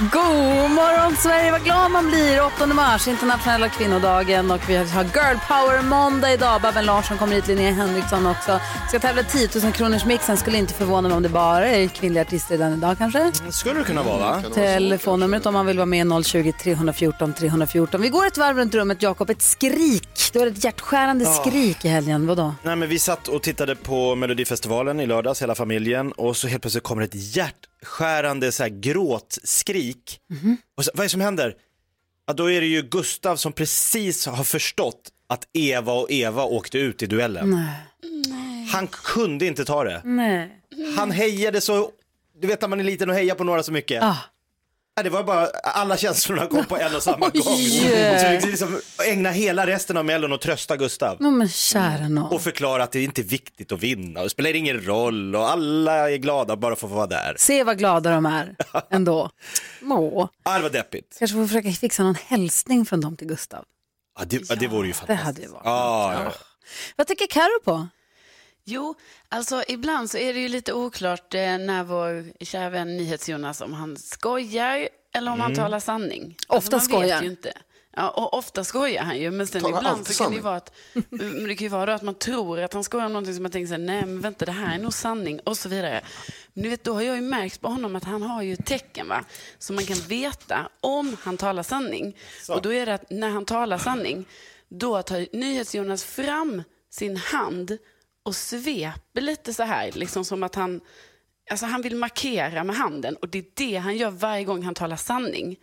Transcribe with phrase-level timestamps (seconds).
[0.00, 2.42] God morgon Sverige, vad glad man blir.
[2.42, 6.62] 8 mars, internationella kvinnodagen och vi har Girl Power måndag idag.
[6.62, 8.60] Babben Larsson kommer hit, Linnea Henriksson också.
[8.88, 12.22] Ska tävla 10 000 kronors mixen, skulle inte förvåna mig om det bara är kvinnliga
[12.22, 13.32] artister den idag kanske.
[13.50, 14.42] Skulle det kunna vara va?
[14.54, 18.00] Telefonnumret om man vill vara med är 020 314 314.
[18.02, 19.30] Vi går ett varv runt rummet, Jakob.
[19.30, 20.30] Ett skrik.
[20.32, 22.26] Du har ett hjärtskärande skrik i helgen.
[22.26, 22.54] Vadå?
[22.62, 26.62] Nej men vi satt och tittade på Melodifestivalen i lördags, hela familjen, och så helt
[26.62, 27.14] plötsligt kommer ett
[27.82, 30.20] hjärtskärande så här gråtskrik.
[30.76, 31.54] Och så, vad är det som händer?
[32.26, 36.78] Ja, då är det ju Gustav som precis har förstått att Eva och Eva åkte
[36.78, 37.50] ut i duellen.
[37.50, 38.68] Nej.
[38.72, 40.02] Han kunde inte ta det.
[40.04, 40.50] Nej.
[40.96, 41.90] Han hejade så,
[42.40, 44.02] du vet när man är liten och hejar på några så mycket.
[44.02, 44.16] Ah.
[44.98, 47.42] Ja, Det var bara, alla känslorna kom på en och samma gång.
[47.42, 51.16] Så vi liksom ägna hela resten av mellon och trösta Gustav.
[51.20, 52.32] No, men kära nån.
[52.32, 55.50] och förklara att det inte är viktigt att vinna och det spelar ingen roll och
[55.50, 57.34] alla är glada bara för att få vara där.
[57.38, 58.56] Se vad glada de är
[58.90, 59.30] ändå.
[59.90, 60.28] Åh.
[60.44, 61.16] Ja, det var deppigt.
[61.18, 63.64] Kanske får försöka fixa någon hälsning från dem till Gustav.
[64.18, 65.24] Ja, det, ja, det vore ju Det fantastiskt.
[65.26, 66.32] hade ju varit Ja, ja.
[66.96, 67.88] Vad tycker Karo på?
[68.70, 68.94] Jo,
[69.28, 73.72] alltså ibland så är det ju lite oklart eh, när vår kära vän NyhetsJonas om
[73.72, 76.36] han skojar eller om han talar sanning.
[76.48, 77.16] Ofta man skojar.
[77.16, 77.52] Vet ju inte.
[77.96, 80.56] Ja, och ofta skojar han ju, men sen Talar ibland så kan det ju vara
[80.56, 80.72] att,
[81.48, 83.66] det kan ju vara att man tror att han skojar om någonting som man tänker
[83.66, 86.04] så här, nej men vänta det här är nog sanning och så vidare.
[86.52, 89.08] Men du vet, då har jag ju märkt på honom att han har ju tecken
[89.08, 89.24] va,
[89.58, 92.16] som man kan veta om han talar sanning.
[92.48, 94.28] Och då är det att när han talar sanning,
[94.68, 97.78] då tar NyhetsJonas fram sin hand
[98.28, 100.80] och sveper lite så här, liksom som att han,
[101.50, 104.74] alltså han vill markera med handen och det är det han gör varje gång han
[104.74, 105.56] talar sanning.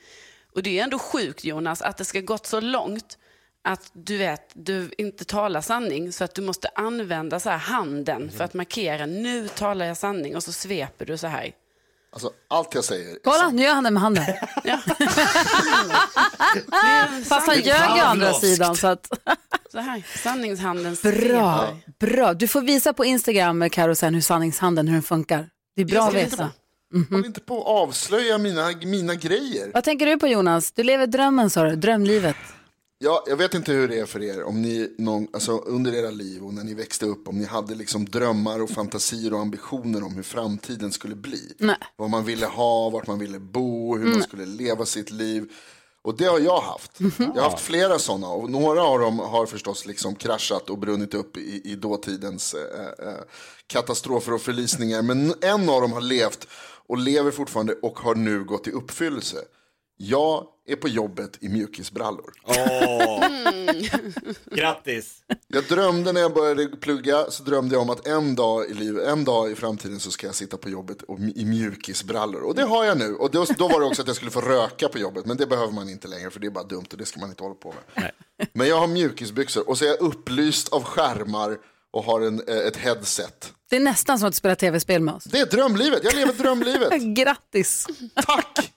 [0.55, 3.17] Och det är ändå sjukt Jonas att det ska gått så långt
[3.63, 8.31] att du vet, du inte talar sanning så att du måste använda så här handen
[8.31, 11.51] för att markera, nu talar jag sanning och så sveper du så här.
[12.15, 13.53] Alltså, allt jag säger är Kolla, sant.
[13.55, 14.23] nu gör han det med handen.
[14.63, 14.79] Ja.
[17.29, 18.75] Fast han ljög ju å andra sidan.
[18.75, 19.07] Så att...
[19.71, 22.33] Så här, sanningshanden Bra, bra.
[22.33, 25.49] Du får visa på Instagram, Karo, sen hur sanningshanden hur den funkar.
[25.75, 26.29] Det är bra att Jag veta.
[26.29, 26.49] visa.
[27.15, 29.71] Håll inte på att avslöja mina, mina grejer.
[29.73, 30.71] Vad tänker du på Jonas?
[30.71, 32.35] Du lever drömmen sa du, drömlivet.
[32.97, 36.11] Ja, jag vet inte hur det är för er, om ni någon, alltså, under era
[36.11, 40.03] liv och när ni växte upp, om ni hade liksom drömmar och fantasier och ambitioner
[40.03, 41.53] om hur framtiden skulle bli.
[41.57, 41.77] Nej.
[41.95, 45.51] Vad man ville ha, vart man ville bo, hur man skulle leva sitt liv.
[46.01, 46.91] Och det har jag haft.
[47.17, 51.13] Jag har haft flera sådana och några av dem har förstås liksom kraschat och brunnit
[51.13, 53.19] upp i, i dåtidens eh, eh,
[53.67, 55.01] katastrofer och förlisningar.
[55.01, 56.47] Men en av dem har levt
[56.87, 59.37] och lever fortfarande och har nu gått i uppfyllelse.
[59.97, 62.33] Jag är på jobbet i mjukisbrallor.
[62.43, 63.27] Åh.
[64.55, 65.23] Grattis!
[65.47, 69.07] Jag drömde när jag började plugga så drömde jag om att en dag i livet,
[69.07, 72.41] en dag i framtiden så ska jag sitta på jobbet och, i mjukisbrallor.
[72.41, 73.15] Och det har jag nu.
[73.15, 75.25] Och då, då var det också att jag skulle få röka på jobbet.
[75.25, 77.29] Men det behöver man inte längre för det är bara dumt och det ska man
[77.29, 78.11] inte hålla på med.
[78.53, 81.57] Men jag har mjukisbyxor och så är jag upplyst av skärmar
[81.91, 83.53] och har en, eh, ett headset.
[83.69, 85.23] Det är nästan som att spela tv-spel med oss.
[85.23, 87.01] Det är drömlivet, jag lever drömlivet.
[87.01, 87.87] Grattis!
[88.15, 88.71] Tack!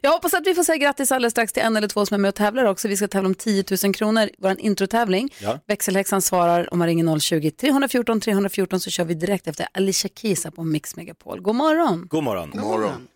[0.00, 2.18] Jag hoppas att vi får säga grattis alldeles strax till en eller två som är
[2.18, 2.88] med och tävlar också.
[2.88, 5.34] Vi ska tävla om 10 000 kronor, vår introtävling.
[5.38, 5.58] Ja.
[5.66, 10.64] Växelhäxan svarar om man ringer 020-314 314 så kör vi direkt efter Alicia Keys på
[10.64, 11.40] Mix Megapol.
[11.40, 12.06] God morgon!
[12.10, 12.50] God morgon.
[12.54, 13.08] Morgon.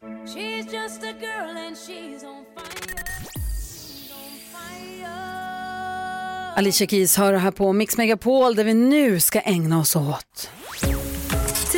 [6.56, 10.50] Alicia Keys hör här på Mix Megapol där vi nu ska ägna oss åt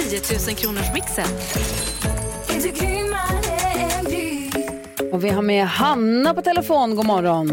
[0.09, 0.17] 10
[0.47, 1.27] 000 kronors mixen.
[5.13, 6.97] Och vi har med Hanna på telefon.
[6.97, 7.49] God morgon.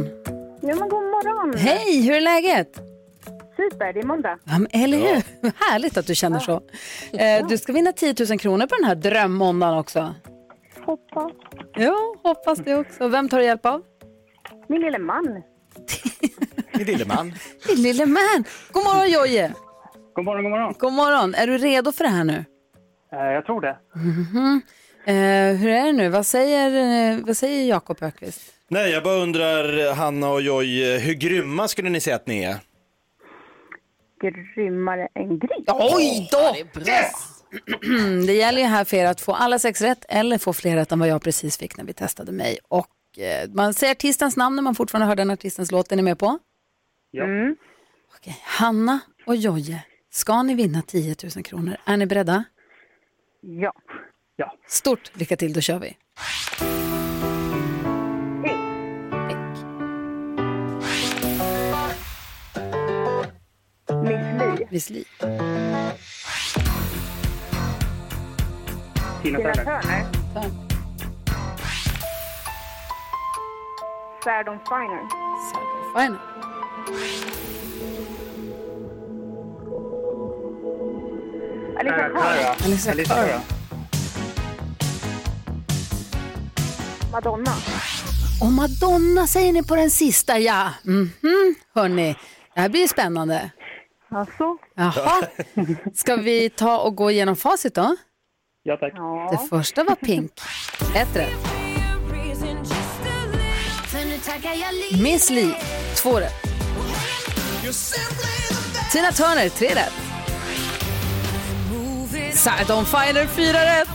[0.62, 1.58] Ja, men god morgon.
[1.58, 2.76] Hej, hur är läget?
[3.56, 4.40] Super, det är måndag.
[4.44, 5.24] Ja, men eller hur?
[5.72, 6.62] Härligt att du känner så.
[7.14, 10.16] Eh, du ska vinna 10 000 kronor på den här drömmåndagen också.
[10.86, 11.32] Hoppas.
[11.74, 13.08] Ja, hoppas det också.
[13.08, 13.82] Vem tar du hjälp av?
[14.68, 15.42] Min lille man.
[16.74, 17.34] Min lille man.
[17.68, 18.44] Din lille man.
[18.72, 19.54] God morgon Jojje.
[20.16, 20.74] God morgon, god morgon.
[20.80, 21.36] God morgon.
[21.36, 22.46] Är du redo för det här nu?
[23.12, 23.78] Eh, jag tror det.
[25.08, 26.10] Eh, hur är det nu?
[26.10, 28.42] Vad säger, eh, vad säger Jakob Ökvist?
[28.68, 32.56] Nej, jag bara undrar, Hanna och Joy, hur grymma skulle ni säga att ni är?
[34.56, 35.66] Grymmare än gris.
[35.68, 36.52] Oj då!
[36.54, 38.26] Det är bra.
[38.28, 40.92] Det gäller ju här för er att få alla sex rätt eller få fler rätt
[40.92, 42.58] än vad jag precis fick när vi testade mig.
[42.68, 45.92] Och eh, man säger artistens namn när man fortfarande hör den artistens låt.
[45.92, 46.40] Är ni med på?
[47.18, 47.56] Mm.
[48.16, 48.38] Okej.
[48.44, 49.84] Hanna och Joje,
[50.16, 51.78] ska ni vinna 10 000 kronor?
[51.86, 52.44] Är ni beredda?
[53.42, 53.74] Ja.
[54.68, 55.98] Stort lycka till, då kör vi.
[64.70, 65.06] Miss Li.
[69.24, 70.06] Tina Turner.
[74.24, 75.08] Sardon Finer.
[75.96, 76.18] Fine.
[81.80, 82.56] Alicia Cara.
[82.66, 83.42] Alicia Cara.
[87.12, 87.52] Madonna.
[88.42, 90.70] Och Madonna säger ni på den sista, ja.
[90.84, 92.16] Mhm, hörni.
[92.56, 93.52] Det här blir spännande.
[94.10, 94.58] Alltså?
[94.76, 95.22] Jaha.
[95.94, 97.96] Ska vi ta och gå igenom facit då?
[98.64, 98.94] Ja, tack.
[99.32, 100.32] Det första var Pink.
[100.96, 101.48] Ett rätt.
[105.02, 105.56] Miss Li,
[105.96, 106.34] två rätt.
[108.92, 110.05] Tina Turner, tre rätt.
[112.46, 113.90] Sardon Finer, fyra rätt.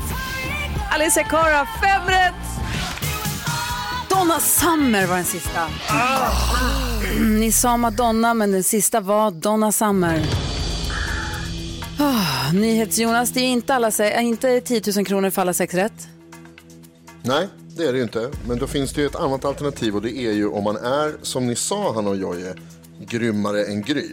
[0.91, 2.35] Alicia Cara, fem rätt.
[4.09, 5.69] Donna Summer var den sista.
[7.21, 10.27] Ni sa Madonna, men den sista var Donna Summer.
[11.99, 16.09] Oh, NyhetsJonas, det är inte, alla, äh, inte 10 000 kronor för alla sex rätt.
[17.23, 18.31] Nej, det är det ju inte.
[18.49, 21.15] Men då finns det ju ett annat alternativ och det är ju om man är,
[21.23, 22.55] som ni sa han och Jojje,
[22.99, 24.09] grymmare än Gry.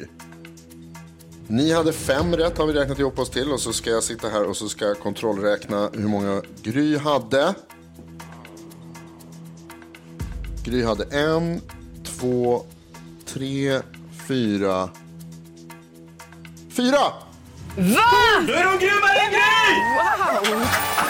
[1.49, 4.29] Ni hade fem rätt har vi räknat ihop oss till och så ska jag sitta
[4.29, 7.53] här och så ska jag kontrollräkna hur många Gry hade.
[10.63, 11.61] Gry hade en,
[12.03, 12.65] två,
[13.25, 13.79] tre,
[14.27, 14.89] fyra,
[16.71, 16.99] fyra!
[17.75, 18.03] Va?
[18.47, 19.81] Då är de grymmare än Gry!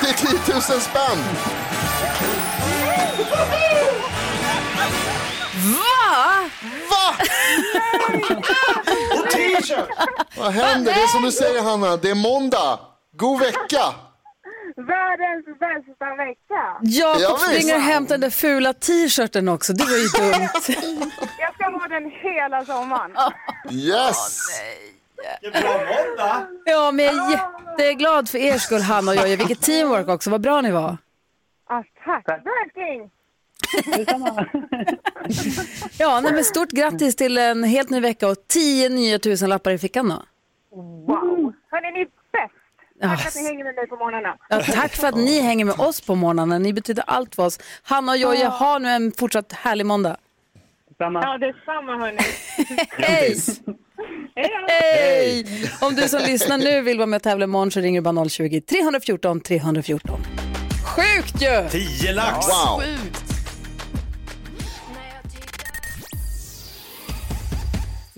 [0.02, 1.20] Det är 10 000 spänn!
[6.90, 7.16] Va?
[9.20, 9.90] Och t-shirt!
[10.38, 10.94] Vad händer?
[10.94, 12.80] Det är som du säger Hanna, det är måndag.
[13.12, 13.84] God vecka!
[14.76, 16.78] Världens bästa vecka.
[16.82, 19.74] Jakob springer och hämtar den där fula t-shirten också.
[19.74, 20.50] Det var ju dumt.
[21.40, 23.12] Jag ska ha den hela sommaren.
[23.72, 24.40] Yes!
[25.42, 26.48] Vilken bra måndag!
[26.66, 29.38] Ja, men jag är jätteglad för er skull, Hanna och jag.
[29.38, 30.30] Vilket teamwork också.
[30.30, 30.98] Vad bra ni var.
[31.70, 32.28] Ah, tack.
[32.28, 33.10] Verkligen.
[35.98, 39.78] Ja, nej, men stort grattis till en helt ny vecka och tio nya tusenlappar i
[39.78, 40.24] fickan då.
[40.76, 41.54] Wow.
[41.72, 42.54] Hörni, ni är bäst.
[43.02, 43.28] Tack Ja.
[43.28, 44.38] att ni hänger med mig på morgnarna.
[44.50, 46.64] Ja, tack för att ni hänger med oss på morgonen.
[46.64, 47.60] Ni betyder allt för oss.
[47.84, 50.18] Hanna och Jojje, ha nu en fortsatt härlig måndag.
[50.98, 51.22] Samma.
[51.22, 52.20] Ja, detsamma hörni.
[52.98, 53.36] Hej!
[54.68, 55.46] Hej!
[55.82, 58.24] Om du som lyssnar nu vill vara med och tävla imorgon så ringer du bara
[58.26, 60.20] 020-314 314.
[60.96, 61.70] Sjukt ju!
[61.70, 62.48] 10 lax!
[62.48, 62.82] Wow!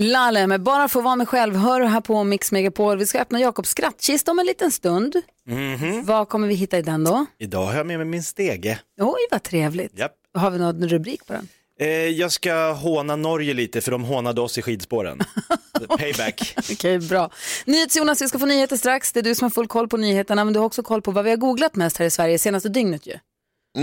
[0.02, 2.98] Lalle med Bara få vara mig själv hör här på Mix Megapol.
[2.98, 5.16] Vi ska öppna Jakobs skrattkista om en liten stund.
[5.48, 6.06] Mhm.
[6.06, 7.26] Vad kommer vi hitta i den då?
[7.40, 8.80] Idag har jag med mig min stege.
[9.02, 10.00] Oj, vad trevligt.
[10.00, 10.12] Japp.
[10.34, 11.48] Har vi någon rubrik på den?
[11.80, 15.20] Eh, jag ska håna Norge lite för de hånade oss i skidspåren.
[15.98, 16.56] Payback.
[16.72, 17.32] Okej, bra.
[17.66, 19.12] NyhetsJonas, vi ska få nyheter strax.
[19.12, 21.12] Det är du som har full koll på nyheterna, men du har också koll på
[21.12, 23.14] vad vi har googlat mest här i Sverige senaste dygnet ju.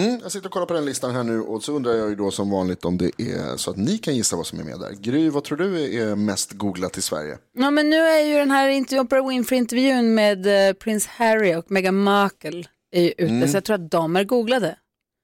[0.00, 2.14] Mm, jag sitter och kollar på den listan här nu och så undrar jag ju
[2.16, 4.80] då som vanligt om det är så att ni kan gissa vad som är med
[4.80, 4.92] där.
[4.92, 7.38] Gry, vad tror du är mest googlat i Sverige?
[7.52, 11.70] Ja, men nu är ju den här intervju- Oprah Winfrey-intervjun med eh, prins Harry och
[11.70, 14.76] Meghan Markle är ju ute, så jag tror att de är googlade.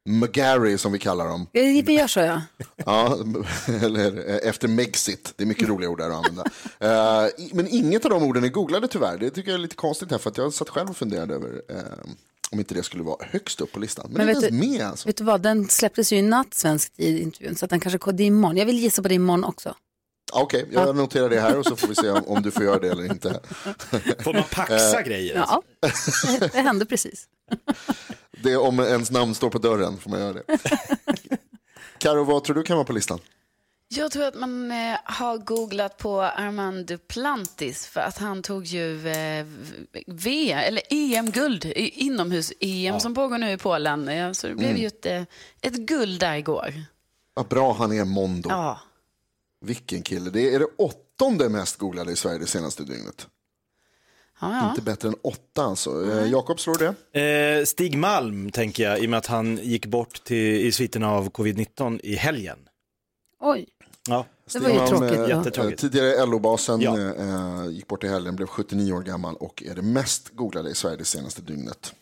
[0.08, 1.46] McGarry som vi kallar dem.
[1.52, 2.42] Eh, Vi gör så ja.
[2.86, 3.18] Ja,
[3.82, 5.32] eller eh, efter Megxit.
[5.36, 6.44] Det är mycket roliga ord där att använda.
[6.80, 9.18] Eh, i- men inget av de orden är googlade tyvärr.
[9.18, 11.62] Det tycker jag är lite konstigt här för att jag satt själv och funderade över
[11.68, 11.76] eh,
[12.52, 14.06] om inte det skulle vara högst upp på listan.
[14.08, 15.08] Men, Men det är vet du- med alltså.
[15.08, 18.12] Vet du vad, den släpptes ju i natt svensk tid, intervjun, så att den kanske
[18.12, 18.56] det är imorgon.
[18.56, 19.74] Jag vill gissa på det imorgon också.
[20.32, 22.64] Ja, Okej, jag noterar det här och så får vi se om, om du får
[22.64, 23.40] göra det eller inte.
[24.24, 25.34] Får man paxa grejer?
[25.34, 25.62] Ja,
[26.40, 27.26] det, det hände precis.
[28.42, 30.42] Det är om ens namn står på dörren får man göra det.
[31.98, 33.18] Karo, vad tror du kan vara på listan?
[33.94, 39.08] Jag tror att man eh, har googlat på Armand Duplantis för att han tog ju
[39.08, 39.46] eh,
[40.06, 44.06] VM, eller EM-guld, inomhus-EM som pågår nu i Polen.
[44.06, 45.22] Ja, så det blev ju ett, eh,
[45.60, 46.74] ett guld där igår.
[47.34, 48.50] Vad bra han är Mondo.
[48.50, 48.80] Ja.
[49.64, 50.30] Vilken kille.
[50.30, 53.26] Det är det åttonde mest googlade i Sverige det senaste dygnet.
[54.40, 56.12] Ja, Inte bättre än åtta alltså.
[56.12, 57.58] Eh, Jakob, slår du det?
[57.58, 61.10] Eh, Stig Malm tänker jag, i och med att han gick bort till, i sviterna
[61.10, 62.58] av covid-19 i helgen.
[63.40, 63.66] Oj,
[64.08, 65.18] Ja, det var ju Stig tråkigt.
[65.18, 65.28] eh.
[65.28, 65.80] Jättetråkigt.
[65.80, 66.98] Tidigare LO-basen Ja.
[66.98, 70.74] eh, gick bort i helgen, blev 79 år gammal och är det mest googlade i
[70.74, 71.94] Sverige det senaste dygnet.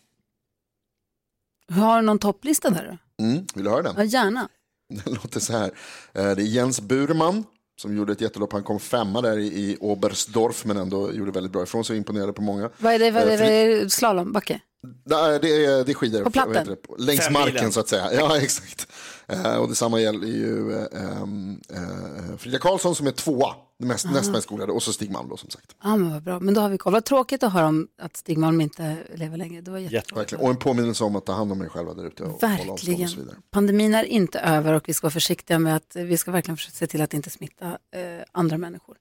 [1.73, 3.25] Har du någon topplista där då?
[3.25, 3.95] Mm, vill du höra den?
[3.97, 4.49] Ja, gärna.
[5.05, 5.71] Den låter så här.
[6.13, 7.45] Eh, Det är Jens Burman
[7.81, 8.53] som gjorde ett jättelopp.
[8.53, 11.99] Han kom femma där i, i Oberstdorf men ändå gjorde väldigt bra ifrån sig och
[11.99, 12.71] imponerade på många.
[12.79, 13.11] Vad är det?
[13.11, 14.61] Vad är det, Eh, vad är det slalombacke?
[15.05, 16.25] Nej, det är, det är skidor.
[16.25, 16.77] På platten?
[16.99, 17.73] Längs Fem marken milen.
[17.73, 18.13] så att säga.
[18.15, 18.87] Ja, exakt.
[19.29, 24.31] Eh, och detsamma gäller ju eh, ehm, eh, Frida Karlsson som är tvåa, mest, näst
[24.31, 25.67] mest googlade, och så Stig Malm då som sagt.
[25.83, 26.41] Ja, men vad bra.
[26.41, 26.93] Men då har vi koll.
[26.93, 29.61] Vad tråkigt att höra om att Stig Malm inte lever längre.
[29.61, 30.17] Det var jättetråkigt.
[30.17, 30.45] Verkligen.
[30.45, 32.87] Och en påminnelse om att ta hand om er själva där ute avstånd och så
[32.87, 33.09] Verkligen.
[33.11, 33.37] vidare.
[33.51, 36.75] Pandemin är inte över och vi ska vara försiktiga med att vi ska verkligen försöka
[36.77, 38.97] se till att inte smitta eh, andra människor.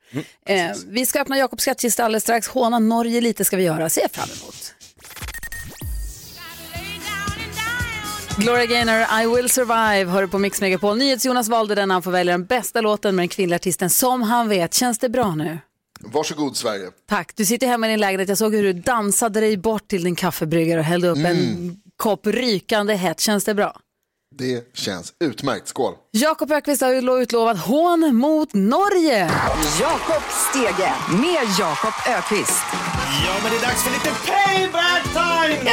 [0.46, 2.48] eh, vi ska öppna Jakobs skattkista alldeles strax.
[2.48, 3.90] Håna Norge lite ska vi göra.
[3.90, 4.74] Se fram emot.
[8.40, 10.98] Gloria Gaynor, I will survive, hör du på Mix Megapol.
[10.98, 14.50] NyhetsJonas valde den han får välja den bästa låten med den kvinnliga artisten som han
[14.50, 14.74] vet.
[14.74, 15.60] Känns det bra nu?
[16.00, 16.88] Varsågod Sverige.
[17.10, 17.32] Tack.
[17.36, 18.30] Du sitter hemma i din lägenhet.
[18.30, 22.28] Jag såg hur du dansade dig bort till din kaffebryggare och hällde upp en kopp
[22.28, 23.20] rykande hett.
[23.20, 23.80] Känns det bra?
[24.36, 25.68] Det känns utmärkt.
[25.68, 25.94] Skål!
[26.12, 29.32] Jakob Ökvist har utlovat hån mot Norge.
[29.82, 32.64] Jakob Stege med Jakob Ökvist.
[33.26, 35.72] Ja, men det är dags för lite payback time!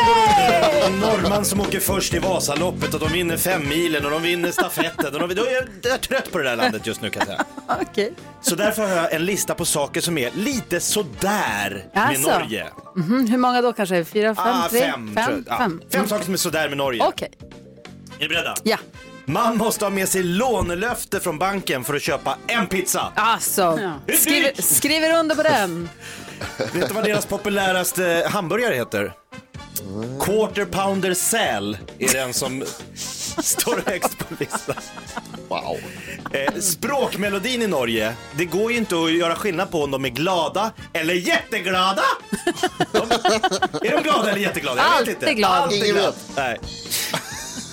[1.00, 5.14] Norrman som åker först i Vasaloppet och de vinner fem milen och de vinner stafetten.
[5.14, 7.20] Och de, då är jag, jag är trött på det där landet just nu kan
[7.20, 7.44] jag säga.
[7.82, 8.12] Okej.
[8.42, 12.30] Så därför har jag en lista på saker som är lite sådär med Alltså.
[12.38, 12.66] Norge.
[12.96, 14.04] Mhm, Hur många då kanske?
[14.04, 14.80] Fyra, fem, Ah, tre?
[14.80, 15.44] fem, fem?
[15.46, 15.54] jag.
[15.54, 15.82] Ja, fem.
[15.92, 17.02] fem saker som är sådär med Norge.
[17.04, 17.30] Okej,
[18.18, 18.54] Är ni beredda?
[18.62, 18.76] ja.
[19.28, 23.12] Man måste ha med sig lånelöfte från banken för att köpa en pizza.
[23.14, 23.78] Alltså,
[24.18, 25.88] skriver, skriver under på den.
[26.72, 29.12] Vet du vad deras populäraste hamburgare heter?
[30.20, 32.64] Quarter pounder säl är den som
[33.38, 34.74] står högst på listan.
[35.48, 35.76] Wow.
[36.32, 40.08] Eh, språkmelodin i Norge, det går ju inte att göra skillnad på om de är
[40.08, 42.02] glada eller jätteglada.
[42.92, 42.98] De,
[43.88, 44.82] är de glada eller jätteglada?
[44.82, 45.34] Jag vet Alltid inte.
[45.34, 45.52] glad.
[45.62, 46.14] Alltid glad.
[46.36, 46.58] Nej.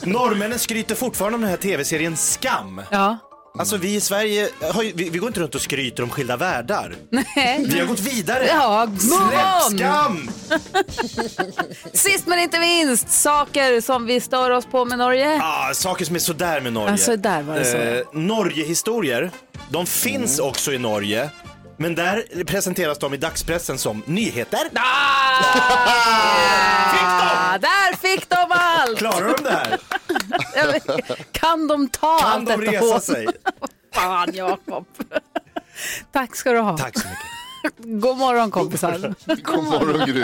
[0.04, 2.82] Norrmännen skryter fortfarande om den här tv-serien Skam.
[2.92, 3.18] Ja.
[3.60, 6.96] Alltså vi i Sverige, har vi, vi går inte runt och skryter om skilda världar.
[7.10, 7.66] Nej.
[7.68, 8.46] Vi har gått vidare.
[8.48, 9.80] Ja, Släpp!
[9.80, 10.32] Skam!
[11.94, 15.40] Sist men inte minst, saker som vi stör oss på med Norge.
[15.44, 16.92] Ah, saker som är sådär med Norge.
[16.92, 17.78] Alltså, där var det så.
[17.78, 19.32] Eh, Norge-historier,
[19.70, 20.50] de finns Mm.
[20.50, 21.30] också i Norge.
[21.78, 24.60] Men där presenteras de i dagspressen som nyheter.
[24.76, 25.44] Ah,
[27.62, 28.98] där fick de allt!
[28.98, 29.78] Klarar de det här?
[31.32, 33.02] Kan de ta Kan allt de detta resa hån?
[33.02, 33.28] sig?
[33.94, 34.86] Fan, Jakob.
[36.12, 36.78] Tack ska du ha.
[36.78, 38.02] Tack så mycket.
[38.02, 39.16] God morgon kompisar.
[39.44, 40.24] God morgon Gry.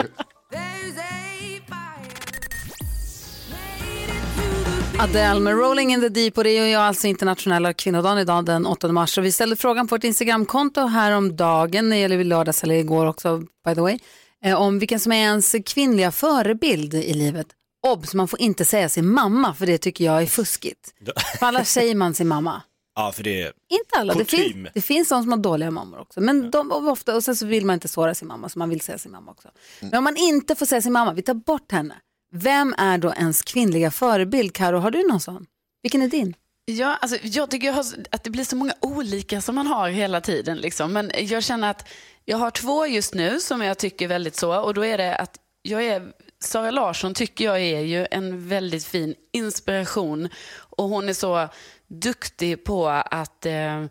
[5.00, 8.66] Adele med Rolling in the Deep och det är ju alltså internationella kvinnodagen idag den
[8.66, 9.18] 8 mars.
[9.18, 12.76] Och vi ställde frågan på ett Instagramkonto här om dagen, det gäller i lördags eller
[12.76, 14.00] igår också by the way,
[14.46, 17.48] eh, om vilken som är ens kvinnliga förebild i livet.
[17.88, 20.94] Obs, man får inte säga sin mamma för det tycker jag är fuskigt.
[21.40, 22.62] För annars säger man sin mamma.
[22.96, 23.46] Ja, för det är...
[23.70, 24.52] Inte alla, det, Kutym.
[24.54, 26.22] fin- det finns de som har dåliga mammor också.
[26.22, 28.70] Men de, och ofta, och sen så vill man inte såra sin mamma så man
[28.70, 29.50] vill säga sin mamma också.
[29.80, 31.96] Men om man inte får säga sin mamma, vi tar bort henne.
[32.34, 34.54] Vem är då ens kvinnliga förebild?
[34.54, 35.46] Karo, har du någon sån?
[35.84, 36.34] Vilken är din?
[36.66, 39.90] Ja, alltså, jag tycker jag har, att det blir så många olika som man har
[39.90, 40.58] hela tiden.
[40.58, 40.94] Liksom.
[40.94, 41.88] Men jag känner att
[42.26, 44.60] jag har två just nu som jag tycker väldigt så.
[44.62, 46.12] Och då är det att jag är,
[46.44, 50.30] Sara Larsson tycker jag är ju en väldigt fin inspiration.
[50.56, 51.48] Och hon är så
[51.88, 53.86] duktig på att eh,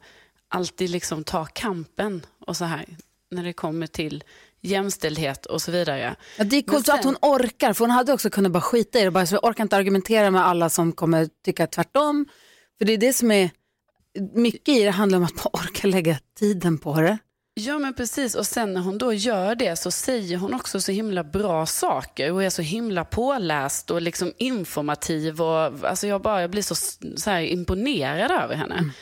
[0.48, 2.86] alltid liksom ta kampen och så här.
[3.30, 4.24] När det kommer till
[4.60, 6.16] jämställdhet och så vidare.
[6.38, 8.98] Ja, det är coolt sen- att hon orkar, för hon hade också kunnat bara skita
[9.00, 9.10] i det.
[9.10, 12.26] Bara, så jag orkar inte argumentera med alla som kommer tycka tvärtom.
[12.78, 13.50] För det är det som är,
[14.34, 17.18] mycket i det handlar om att man orkar lägga tiden på det.
[17.58, 20.92] Ja men precis och sen när hon då gör det så säger hon också så
[20.92, 26.40] himla bra saker och är så himla påläst och liksom informativ och alltså jag bara
[26.40, 26.74] jag blir så,
[27.16, 28.92] så här imponerad över henne.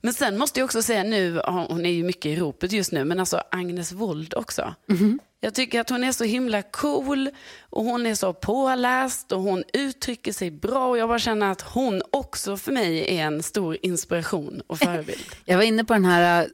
[0.00, 3.04] Men sen måste jag också säga nu, hon är ju mycket i ropet just nu,
[3.04, 4.74] men alltså Agnes Wold också.
[5.40, 7.30] Jag tycker att hon är så himla cool
[7.70, 11.60] och hon är så påläst och hon uttrycker sig bra och jag bara känner att
[11.62, 15.22] hon också för mig är en stor inspiration och förebild.
[15.44, 16.48] Jag var inne på den här äh,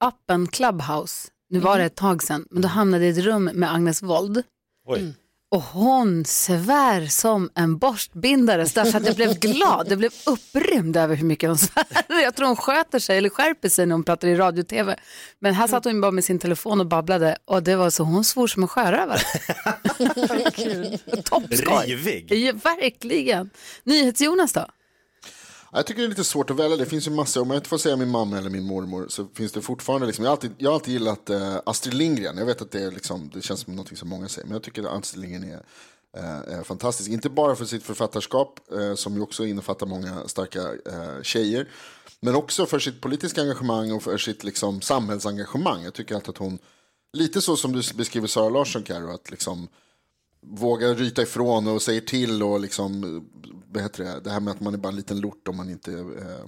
[0.00, 1.28] snackappen Clubhouse.
[1.50, 4.02] Nu var det ett tag sedan, men då hamnade jag i ett rum med Agnes
[4.02, 4.42] Wold.
[4.88, 5.14] Oj.
[5.50, 9.86] Och hon svär som en borstbindare så därför att jag blev glad.
[9.90, 11.86] Jag blev upprymd över hur mycket hon svär.
[12.08, 14.96] Jag tror hon sköter sig eller skärper sig när hon pratar i radio och tv.
[15.38, 18.24] Men här satt hon bara med sin telefon och babblade och det var så hon
[18.24, 19.20] svor som en sjörövare.
[21.24, 21.86] Toppskoj.
[21.86, 22.32] Rivig.
[22.32, 23.50] Ja, verkligen.
[23.84, 24.66] NyhetsJonas då?
[25.76, 26.76] Jag tycker det är lite svårt att välja.
[26.76, 27.42] Det finns ju massor.
[27.42, 30.06] Om jag inte får säga min mamma eller min mormor så finns det fortfarande.
[30.06, 32.38] Liksom, jag, har alltid, jag har alltid gillat eh, Astrid Lindgren.
[32.38, 34.46] Jag vet att det, är liksom, det känns som något som många säger.
[34.46, 35.62] Men jag tycker att Astrid Lindgren är,
[36.16, 37.10] eh, är fantastisk.
[37.10, 41.68] Inte bara för sitt författarskap eh, som ju också innefattar många starka eh, tjejer.
[42.20, 45.84] Men också för sitt politiska engagemang och för sitt liksom, samhällsengagemang.
[45.84, 46.58] Jag tycker alltid att hon,
[47.12, 49.68] lite så som du beskriver Sara Larsson Carro, att liksom
[50.50, 53.24] vågar ryta ifrån och säger till och liksom,
[53.72, 55.70] vad heter det, det här med att man är bara en liten lort om man
[55.70, 56.44] inte, eh,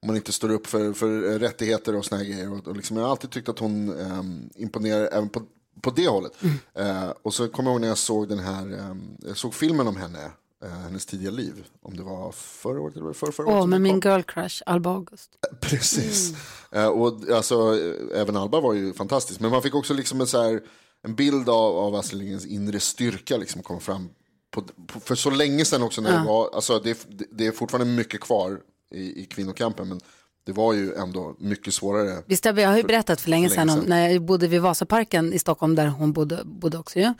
[0.00, 2.52] om man inte står upp för, för eh, rättigheter och såna här grejer.
[2.52, 4.22] Och, och liksom, jag har alltid tyckt att hon eh,
[4.62, 5.42] imponerar även på,
[5.80, 6.32] på det hållet.
[6.74, 8.96] Eh, och så kommer jag ihåg när jag såg den här, eh,
[9.28, 10.30] jag såg filmen om henne,
[10.64, 13.56] eh, hennes tidiga liv, om det var förra året eller förra, förra året.
[13.56, 15.30] Åh, med den min girl crush, Alba August.
[15.60, 16.34] Precis.
[16.70, 19.40] Eh, och alltså, eh, även Alba var ju fantastisk.
[19.40, 20.62] Men man fick också liksom en, så här,
[21.04, 24.08] en bild av, av Astrid Lindgrens inre styrka liksom kom fram.
[24.54, 27.92] På, på, för så länge sedan också när det var, alltså det, det- är fortfarande
[27.92, 28.58] mycket kvar
[28.94, 29.88] i, i kvinnokampen.
[29.88, 30.00] Men
[30.46, 32.22] det var ju ändå mycket svårare.
[32.26, 33.90] Visst, jag har ju berättat för länge för sedan länge om sedan.
[33.90, 37.14] när jag bodde vid Vasaparken i Stockholm där hon bodde, bodde också ju.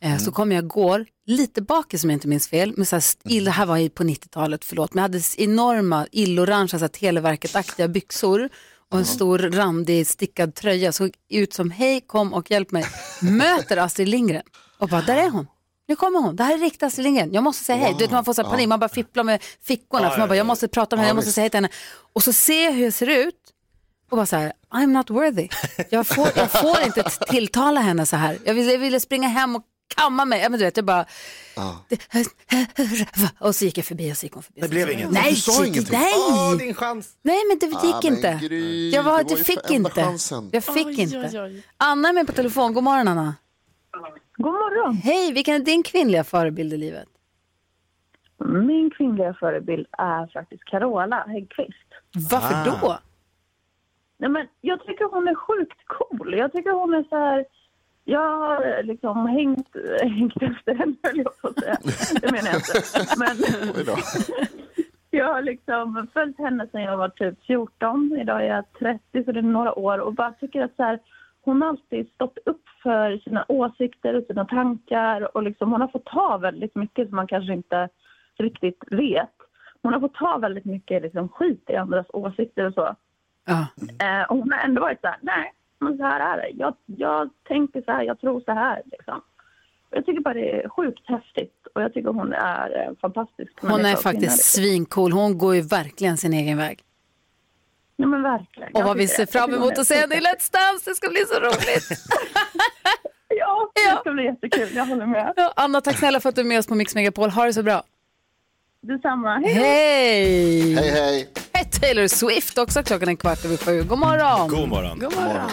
[0.00, 3.00] Eh, Så kom jag går, lite bakis som jag inte minns fel, men så här,
[3.00, 6.06] still, det här var på 90-talet, förlåt, men jag hade enorma
[6.84, 8.48] här, Televerket-aktiga byxor
[8.94, 10.92] och en stor randig stickad tröja.
[10.92, 12.84] Såg ut som hej, kom och hjälp mig.
[13.20, 14.42] Möter Astrid Lindgren
[14.78, 15.46] och bara, där är hon.
[15.88, 17.94] Nu kommer hon, det här är riktigt Astrid Lindgren, jag måste säga hej.
[17.98, 20.36] Du vet, man får så här panik, man bara fipplar med fickorna, för man bara,
[20.36, 21.68] jag måste prata med henne, jag måste säga hej till henne.
[22.12, 23.34] Och så ser jag hur jag ser ut
[24.10, 25.48] och bara så här, I'm not worthy.
[25.90, 28.38] Jag får, jag får inte tilltala henne så här.
[28.44, 29.62] Jag ville, jag ville springa hem och
[29.96, 30.40] kamma mig.
[30.40, 31.04] Ja, men du vet, jag bara...
[33.38, 34.60] Och så gick jag förbi och så gick hon förbi.
[34.60, 35.10] Det blev inget.
[35.10, 35.98] Nej, Du sa ingenting.
[35.98, 37.18] nej, Åh, din chans.
[37.22, 38.38] nej, men det gick Ah, inte.
[38.42, 39.90] Gry, jag var, det ju fick inte.
[39.90, 40.50] chansen.
[40.52, 41.18] Jag fick Oj, inte.
[41.18, 41.62] oj, oj.
[41.76, 42.74] Anna är med på telefon.
[42.74, 43.34] God morgon, Anna.
[44.36, 44.96] God morgon.
[44.96, 47.08] Hej, vilken är din kvinnliga förebild i livet?
[48.66, 51.88] Min kvinnliga förebild är faktiskt Carola Häggkvist.
[52.30, 52.64] Varför Ah.
[52.82, 52.98] då?
[54.18, 56.34] Nej, men jag tycker hon är sjukt cool.
[56.38, 57.44] Jag tycker hon är så här...
[58.04, 59.68] Jag har liksom hängt,
[60.02, 61.76] hängt efter henne, höll jag på att säga.
[62.20, 63.16] Det menar jag inte.
[63.18, 63.36] Men
[65.10, 68.16] jag har liksom följt henne sedan jag var typ 14.
[68.20, 69.98] Idag är jag 30, så det är några år.
[69.98, 70.98] Och bara tycker att så här,
[71.40, 75.36] hon har alltid stått upp för sina åsikter och sina tankar.
[75.36, 77.88] Och liksom, hon har fått ta väldigt mycket som man kanske inte
[78.38, 79.34] riktigt vet.
[79.82, 82.96] Hon har fått ta väldigt mycket liksom, skit i andras åsikter och så.
[83.46, 83.66] Ja.
[84.06, 86.48] Eh, och hon har ändå varit så här, nej, men så här är det.
[86.48, 88.82] Jag, jag tänker så här, jag tror så här.
[88.92, 89.20] Liksom.
[89.90, 93.52] Jag tycker bara det är sjukt häftigt och jag tycker hon är fantastisk.
[93.60, 94.62] Hon är faktiskt liksom.
[94.62, 95.12] svincool.
[95.12, 96.80] Hon går ju verkligen sin egen väg.
[97.96, 98.72] Ja, men verkligen.
[98.74, 100.20] Och vad vi ser fram emot att se henne i.
[100.20, 100.90] Let's Dance.
[100.90, 101.88] Det ska bli så roligt.
[103.36, 103.94] Ja, Ja.
[103.94, 104.68] det ska bli jättekul.
[104.76, 105.32] Jag håller med.
[105.36, 107.30] Ja, Anna, tack snälla för att du är med oss på Mix Megapol.
[107.30, 107.82] Ha det så bra.
[108.80, 109.36] Detsamma.
[109.36, 109.54] Hej.
[109.54, 110.74] Hej!
[110.74, 111.28] Hej hej.
[111.54, 112.82] Hej Taylor Swift också.
[112.82, 113.82] Klockan är kvart över sju.
[113.82, 114.48] God morgon!
[114.48, 114.98] God morgon.
[114.98, 115.50] God morgon.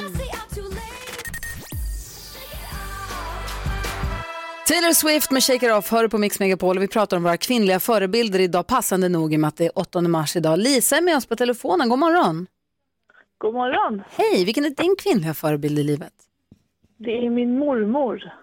[4.67, 7.37] Taylor Swift med Shake It Off hör på Mix Megapol och vi pratar om våra
[7.37, 8.67] kvinnliga förebilder idag.
[8.67, 10.59] Passande nog i och med att det är 8 mars idag.
[10.59, 11.89] Lisa är med oss på telefonen.
[11.89, 12.47] God morgon!
[13.37, 14.03] God morgon.
[14.09, 16.13] Hej, vilken är din kvinnliga förebild i livet?
[16.97, 18.33] Det är min mormor.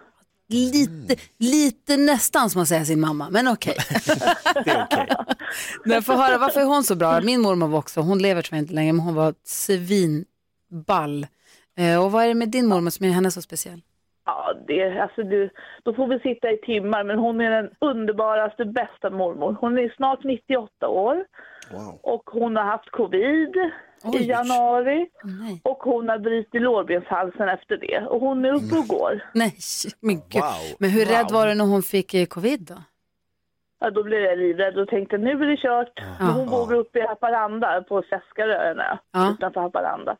[0.49, 3.75] Lite, lite nästan som att säga sin mamma, men okej.
[4.65, 5.07] Det är okej.
[5.85, 6.01] Okay.
[6.01, 7.21] får höra, varför är hon så bra?
[7.21, 11.27] Min mormor var också, hon lever jag inte längre, men hon var svinball.
[11.77, 13.81] Eh, och vad är det med din mormor som är henne så speciell?
[14.25, 15.49] Ja, det, alltså du,
[15.83, 19.57] då får vi sitta i timmar, men hon är den underbaraste, bästa mormor.
[19.61, 21.25] Hon är snart 98 år
[21.71, 21.99] Wow.
[22.03, 23.55] och hon har haft covid
[24.03, 24.17] Oj.
[24.21, 25.61] i januari Nej.
[25.63, 28.05] och hon har brutit lårbenshalsen efter det.
[28.07, 29.23] Och hon är uppe och går.
[29.33, 29.53] Nej,
[29.99, 30.41] men gud.
[30.41, 30.75] Wow.
[30.79, 31.33] Men hur rädd Wow.
[31.33, 32.75] var du när hon fick eh, covid då?
[33.81, 35.99] Ja, då blev jag livrädd och tänkte nu är det kört.
[36.19, 39.31] Men hon bor uppe i Haparanda på Seskarö en ö, Ja.
[39.33, 40.17] utanför Haparanda.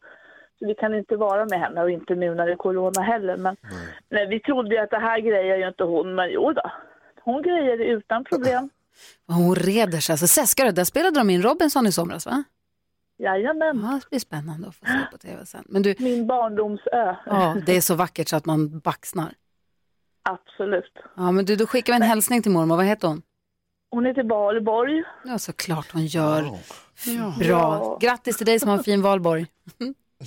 [0.59, 3.37] Så vi kan inte vara med henne och inte nu när det är corona heller.
[3.37, 3.55] Men
[4.09, 6.71] nej, vi trodde ju att det här grejer ju inte hon, men jo då.
[7.23, 8.69] Hon grejer det utan problem.
[9.27, 10.13] Hon reder sig.
[10.13, 12.43] Alltså Seskarö, där spelade de in Robinson i somras va?
[13.17, 15.63] Jajamän, Ja, det blir spännande att få se på tv sen.
[15.67, 17.15] Men du, min barndomsö.
[17.25, 19.33] ja, det är så vackert så att man baxnar.
[20.23, 20.93] Absolut.
[21.15, 22.75] Ja, men du, då skickar vi en hälsning till mormor.
[22.77, 23.21] Vad heter hon?
[23.91, 25.03] Hon är till Valborg.
[25.25, 26.41] Ja, såklart hon gör.
[26.41, 26.57] Bra.
[27.39, 27.97] Ja.
[28.01, 29.45] Grattis till dig som har en fin valborg.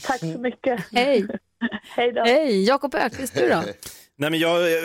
[0.06, 0.80] Tack så mycket.
[0.92, 1.26] Hej.
[1.96, 2.22] Hej då.
[2.22, 3.62] Hej, Jakob Öqvist, du då?
[4.22, 4.78] Nej men jag eh,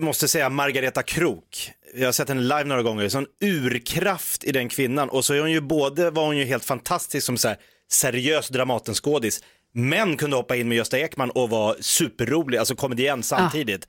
[0.00, 1.70] måste säga Margareta Krok.
[1.94, 5.40] Jag har sett henne live några gånger, sån urkraft i den kvinnan och så är
[5.40, 7.56] hon ju både, var hon ju helt fantastisk som så här,
[7.92, 9.42] seriös Dramatenskådis,
[9.74, 13.88] men kunde hoppa in med Gösta Ekman och vara superrolig, alltså komedienn samtidigt.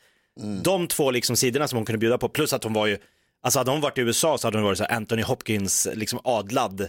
[0.63, 2.98] De två liksom sidorna som hon kunde bjuda på, plus att hon var ju,
[3.44, 6.20] alltså hade hon varit i USA så hade hon varit så här Anthony Hopkins, liksom
[6.24, 6.88] adlad,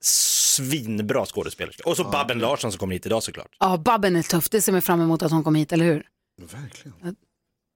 [0.00, 1.82] svinbra skådespelerska.
[1.86, 3.56] Och så Babben Larsson som kommer hit idag såklart.
[3.60, 4.50] Ja, Babben är tuff.
[4.50, 6.06] Det ser man fram emot att hon kommer hit, eller hur?
[6.38, 7.16] Verkligen.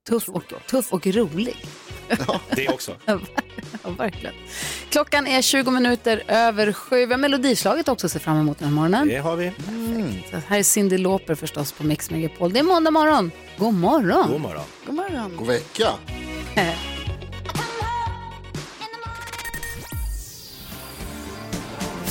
[0.09, 1.57] Tuff och, tuff och rolig.
[2.51, 2.97] Det också.
[3.85, 4.35] Ja, verkligen.
[4.91, 7.07] Klockan är 20 minuter över sju.
[7.07, 9.09] Vi har Melodislaget också att se fram emot den här morgonen.
[9.09, 9.53] Det har vi.
[10.31, 12.53] Så här är Cyndi Lauper förstås på Mix Megapol.
[12.53, 13.31] Det är måndag morgon.
[13.59, 14.31] God morgon.
[14.31, 14.65] God morgon.
[14.87, 15.37] God morgon.
[15.37, 15.89] God vecka.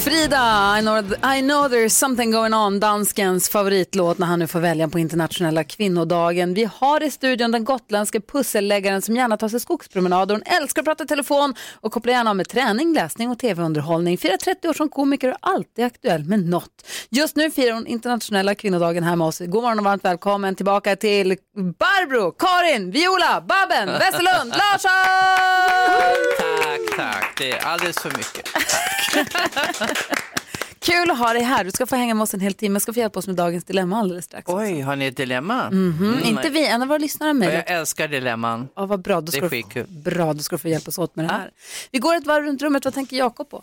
[0.03, 0.97] Frida, I know,
[1.37, 5.63] I know there's something going on, danskens favoritlåt när han nu får välja på internationella
[5.63, 6.53] kvinnodagen.
[6.53, 10.35] Vi har i studion den gotländske pusselläggaren som gärna tar sig skogspromenader.
[10.35, 14.17] Hon älskar att prata i telefon och kopplar gärna av med träning, läsning och tv-underhållning.
[14.17, 16.87] Firar 30 år som komiker och är alltid aktuell med något.
[17.09, 19.39] Just nu firar hon internationella kvinnodagen här med oss.
[19.39, 26.50] God morgon och varmt välkommen tillbaka till Barbro, Karin, Viola, Babben, Westerlund, Larsson!
[27.01, 27.33] Tack.
[27.37, 28.45] Det är alldeles för mycket.
[30.79, 31.63] Kul att ha dig här.
[31.63, 32.75] Du ska få hänga med oss en hel timme.
[32.75, 34.43] Jag ska få hjälpa oss med dagens dilemma alldeles strax.
[34.47, 35.69] Oj, har ni ett dilemma?
[35.69, 36.23] Mhm, Mm.
[36.37, 37.63] Inte vi, en av våra lyssnare mejlat.
[37.67, 38.67] Jag älskar dilemman.
[38.75, 39.15] Ja, vad bra.
[39.15, 39.85] Då Det ska är du, skitkul.
[39.89, 41.49] bra, då ska du få hjälpas åt med det här.
[41.91, 42.85] Vi går ett varv runt rummet.
[42.85, 43.61] Vad tänker Jakob på?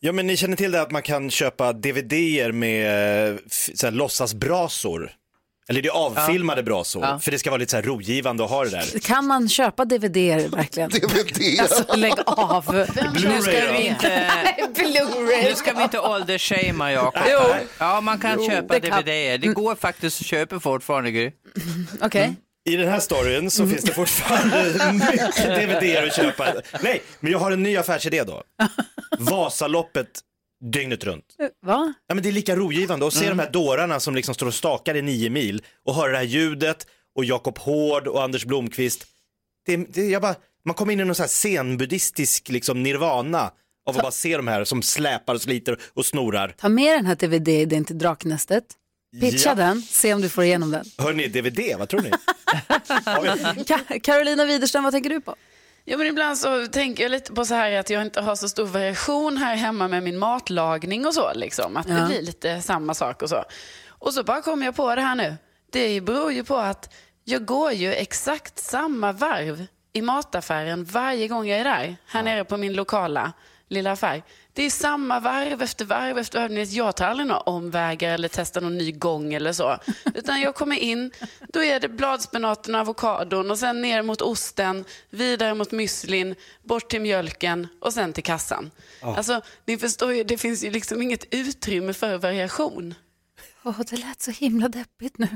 [0.00, 3.86] Ja men ni känner till det att man kan köpa DVD-er med eh, f- så
[3.86, 5.10] här, låtsasbrasor.
[5.68, 7.18] Eller det är avfilmade brasor, Ja.
[7.18, 8.98] för det ska vara lite så här rogivande att ha det där.
[9.00, 10.16] Kan man köpa DVD
[10.50, 10.90] verkligen?
[10.90, 11.60] DVD?
[11.60, 12.86] Alltså, lägg av.
[13.24, 14.30] Nu ska vi inte,
[14.74, 15.42] Blu-ray.
[15.48, 17.22] nu ska vi inte åldersshamea Jakob.
[17.30, 17.40] Jo.
[17.78, 19.40] Ja, man kan Jo, köpa det kan- DVD.
[19.40, 21.10] Det går faktiskt att köpa fortfarande.
[21.10, 21.32] Gry.
[22.00, 22.34] Okej.
[22.68, 26.46] I den här storyn så finns det fortfarande mycket DVD-er att köpa.
[26.82, 28.42] Nej, men jag har en ny affärsidé då.
[29.18, 30.06] Vasaloppet
[30.64, 31.24] dygnet runt.
[31.66, 31.94] Va?
[32.08, 34.54] Ja, men det är lika rogivande att se de här dårarna som liksom står och
[34.54, 39.06] stakar i nio mil och höra det här ljudet och Jakob Hård och Anders Blomqvist.
[39.66, 43.50] Det, det, jag bara, man kommer in i någon här zen-buddhistisk liksom nirvana
[43.88, 46.54] av att bara se de här som släpar och sliter och snorar.
[46.58, 48.64] Ta med den här DVD-idén till Draknästet.
[49.20, 49.54] Pitcha Ja.
[49.54, 50.84] den, se om du får igenom den.
[50.98, 52.10] Hör ni DVD, vad tror ni?
[53.64, 55.36] Ka- Carolina Widerström, vad tänker du på?
[55.88, 58.48] Ja, men ibland så tänker jag lite på så här att jag inte har så
[58.48, 61.32] stor variation här hemma med min matlagning och så.
[61.34, 61.76] Liksom.
[61.76, 61.94] Att Ja.
[61.94, 63.44] det blir lite samma sak och så.
[63.88, 65.34] Och så bara kom jag på det här nu.
[65.72, 66.94] Det beror ju på att
[67.24, 71.96] jag går ju exakt samma varv i mataffären varje gång jag är där.
[72.06, 73.32] Här nere på min lokala
[73.68, 74.22] lilla affär.
[74.56, 76.52] Det är samma varv efter varv efter varv.
[76.64, 79.78] Jag tar aldrig några omvägar eller testar någon ny gång eller så.
[80.14, 81.10] Utan jag kommer in,
[81.48, 86.90] då är det bladspenaten och avokadon och sen ner mot osten, vidare mot müslin, bort
[86.90, 88.70] till mjölken och sen till kassan.
[89.00, 89.16] Ja.
[89.16, 92.94] Alltså, ni förstår ju, det finns ju liksom inget utrymme för variation.
[93.64, 95.28] Åh, det lät så himla deppigt nu.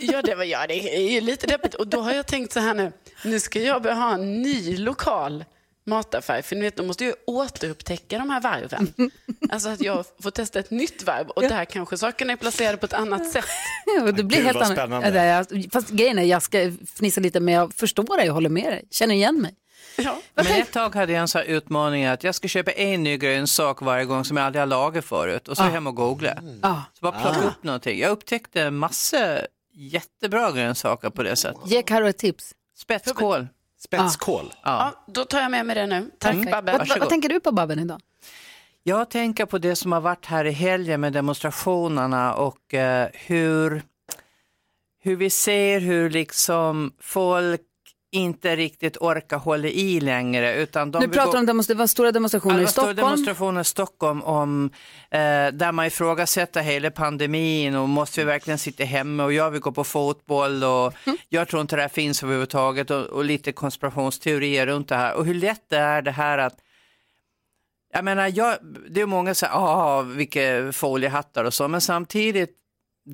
[0.00, 1.74] Ja, det var ja, det är ju lite deppigt.
[1.74, 2.92] Och då har jag tänkt så här nu,
[3.24, 5.44] nu ska jag börja ha en ny lokal
[5.88, 6.42] mataffär.
[6.42, 8.92] För ni vet, då måste jag återupptäcka de här varven.
[9.50, 12.86] Alltså att jag får testa ett nytt varv och där kanske sakerna är placerade på
[12.86, 13.44] ett annat sätt.
[13.98, 15.08] Ja, det blir Gud, helt spännande.
[15.08, 18.50] Ja, är- Fast grejen är, jag ska fnissa lite men jag förstår dig, jag håller
[18.50, 18.84] med dig.
[18.90, 19.54] Känner igen mig.
[20.34, 23.16] Men ett tag hade jag en sån här utmaning att jag ska köpa en ny
[23.16, 25.66] grönsak varje gång som jag aldrig har lagat förut och så Ah.
[25.68, 26.38] hem och googla.
[26.62, 26.82] Ja.
[26.94, 27.48] Så bara plocka Ah.
[27.48, 27.98] upp någonting.
[27.98, 29.38] Jag upptäckte massor
[29.74, 31.60] jättebra grönsaker på det sättet.
[31.70, 32.54] Ge Karo ett tips.
[32.78, 33.46] Spetskål.
[33.78, 34.52] Spetskål?
[34.62, 36.10] Ja, då tar jag med mig det nu.
[36.18, 36.50] Tack Mm.
[36.50, 36.72] Babbe.
[36.72, 38.00] Vad, vad, vad tänker du på Babben idag?
[38.82, 43.82] Jag tänker på det som har varit här i helgen med demonstrationerna och eh, hur,
[45.00, 47.60] hur vi ser hur liksom folk
[48.12, 50.54] inte riktigt orkar hålla i längre.
[50.62, 52.70] Utan de Nu pratar gå- du om demonstra- det var stora demonstrationer Ja, i var
[52.70, 52.96] stora Stockholm.
[53.10, 54.70] demonstrationer i Stockholm om,
[55.10, 55.18] eh,
[55.52, 59.72] där man ifrågasätter hela pandemin och måste vi verkligen sitta hemma och jag vill gå
[59.72, 61.18] på fotboll och Mm.
[61.28, 65.24] jag tror inte det här finns överhuvudtaget och, och lite konspirationsteorier runt det här och
[65.26, 66.54] hur lätt det är det här att
[67.92, 68.56] jag menar, jag,
[68.90, 72.50] det är många som säger, ah, vilka foliehattar och så, men samtidigt,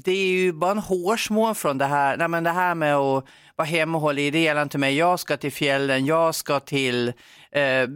[0.02, 3.24] det är ju bara en hårsmån från det här, nej men det här med att
[3.56, 6.60] vara hemma och hålla i, det gäller inte mig, jag ska till fjällen, jag ska
[6.60, 7.12] till
[7.52, 7.86] eh,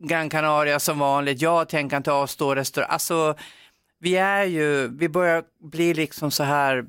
[0.00, 3.34] Gran Canaria som vanligt, jag tänker inte avstå restaurang, alltså
[4.00, 6.84] vi är ju, vi börjar bli liksom så här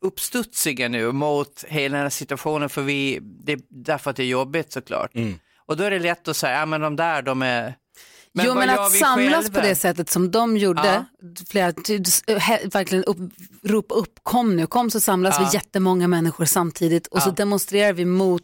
[0.00, 4.72] uppstudsiga nu mot hela den här situationen för vi, det, därför att det är jobbigt
[4.72, 5.10] såklart.
[5.66, 7.74] Och då är det lätt att säga, ja men de där de är
[8.34, 9.60] Men jo men att samlas själva?
[9.60, 11.04] på det sättet som de gjorde,
[11.50, 13.16] flera, ty- he- verkligen upp,
[13.64, 15.48] ropa upp, kom nu, kom så samlas Ja.
[15.52, 17.32] vi jättemånga människor samtidigt och så Ja.
[17.32, 18.42] demonstrerar vi mot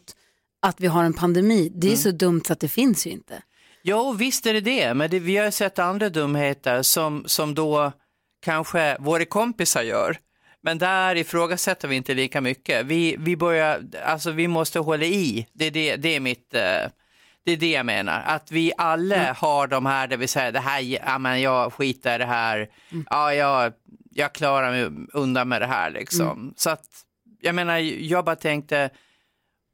[0.61, 1.71] att vi har en pandemi.
[1.75, 2.01] Det är Mm.
[2.01, 3.41] så dumt så att det finns ju inte.
[3.83, 7.91] Jo, visst är det det, men det, vi har sett andra dumheter som, som då
[8.45, 10.17] kanske våra kompisar gör.
[10.63, 12.85] Men där ifrågasätter vi inte lika mycket.
[12.85, 16.53] Vi, vi, börjar, alltså vi måste hålla i, det är, det, det är mitt...
[16.55, 16.61] eh,
[17.49, 20.59] Det är det jag menar, att vi alla har de här där vi säger det
[20.59, 22.69] här, ja men jag skiter i det här,
[23.09, 23.73] ja jag,
[24.11, 26.53] jag klarar mig undan med det här liksom.
[26.57, 26.83] Så att,
[27.41, 28.89] jag menar, jag bara tänkte,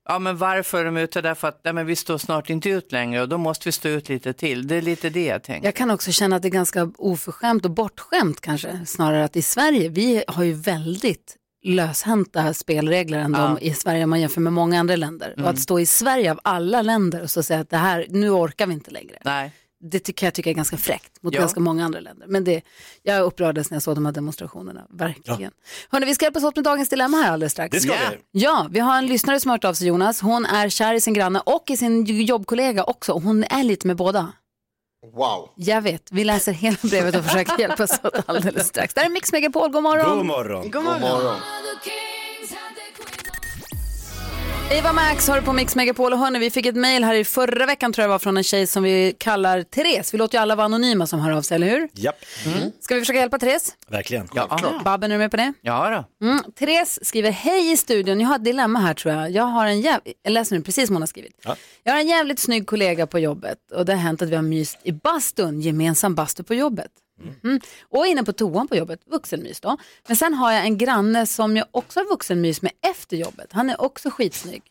[0.08, 1.22] Ja men varför är de ute?
[1.22, 3.90] Därför att nej, men vi står snart inte ut längre och då måste vi stå
[3.90, 4.68] ut lite till.
[4.68, 5.68] Det är lite det jag tänker.
[5.68, 9.42] Jag kan också känna att det är ganska oförskämt och bortskämt kanske, snarare att i
[9.42, 14.54] Sverige, vi har ju väldigt löshänta spelregler än de i Sverige om man jämför med
[14.54, 15.32] många andra länder.
[15.32, 15.50] Och Mm.
[15.50, 18.68] att stå i Sverige av alla länder och så säga att det här, nu orkar
[18.68, 19.18] vi inte längre.
[19.26, 19.52] Nej.
[19.92, 21.40] Det tycker jag tycker är ganska fräckt mot Ja.
[21.40, 22.28] ganska många andra länder.
[22.28, 22.62] Men det,
[23.04, 25.52] jag upprördes när jag såg de här demonstrationerna, verkligen.
[25.90, 27.72] Hörrni, vi ska hjälpas åt med dagens dilemma här alldeles strax.
[27.72, 28.00] Det ska ja.
[28.32, 28.40] vi.
[28.42, 30.22] Ja, vi har en lyssnare som har hört av sig Jonas.
[30.22, 33.12] Hon är kär i sin granne och i sin jobbkollega också.
[33.14, 34.32] Och Hon är lite med båda.
[35.14, 35.50] Wow.
[35.56, 38.94] Jag vet, vi läser hela brevet och försöker hjälpas åt alldeles strax.
[38.94, 40.18] Där är Mix Megapol, god morgon.
[40.18, 40.64] God morgon.
[40.64, 41.36] God God morgon.
[44.72, 47.24] Eva Max har du på Mix Megapol och hörni, vi fick ett mejl här i
[47.24, 50.14] förra veckan tror jag var från en tjej som vi kallar Therese.
[50.14, 51.90] Vi låter ju alla vara anonyma som hör av sig, eller hur?
[51.94, 52.16] Japp,
[52.80, 53.76] Ska vi försöka hjälpa Therese?
[53.88, 54.28] verkligen.
[54.34, 55.54] Ja, Babben, är du med på det?
[55.62, 56.26] ja då.
[56.28, 56.44] Mm.
[56.60, 59.32] Therese skriver, hej i studion, jag har ett dilemma här tror jag.
[59.32, 60.00] Jag har en jäv...
[60.24, 61.36] Jag läser nu precis som hon har skrivit.
[61.44, 61.56] Ja.
[61.84, 64.44] Jag har en jävligt snygg kollega på jobbet och det har hänt att vi har
[64.44, 66.92] myst i bastun, gemensam bastu på jobbet.
[67.44, 67.60] Mhm.
[67.90, 69.78] Och inne på toan på jobbet, vuxenmys då.
[70.08, 73.48] Men sen har jag en granne som jag också har vuxenmys med efter jobbet.
[73.52, 74.62] Han är också skitsnygg.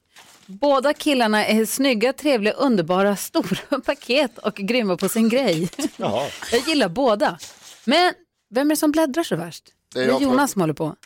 [0.46, 5.68] Båda killarna är snygga, trevliga, underbara, stora paket och grymma på sin grej.
[5.96, 6.28] Jaha.
[6.52, 7.38] Jag gillar båda.
[7.84, 8.14] Men
[8.50, 9.64] vem är det som bläddrar så värst?
[9.94, 10.96] Det är jag, Jonas som håller på.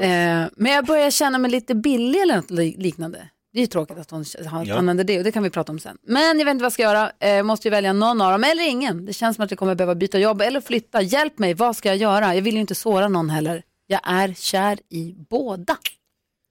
[0.00, 3.28] Eh, men jag börjar känna mig lite billig eller något li- liknande.
[3.54, 4.76] Det är ju tråkigt att hon har- Ja.
[4.78, 5.98] använder det och det kan vi prata om sen.
[6.02, 7.12] Men jag vet inte vad jag ska göra.
[7.20, 9.06] Eh, måste ju välja någon av dem eller ingen.
[9.06, 11.02] Det känns som att jag kommer behöva byta jobb eller flytta.
[11.02, 12.34] Hjälp mig, vad ska jag göra?
[12.34, 13.62] Jag vill ju inte såra någon heller.
[13.86, 15.76] Jag är kär i båda,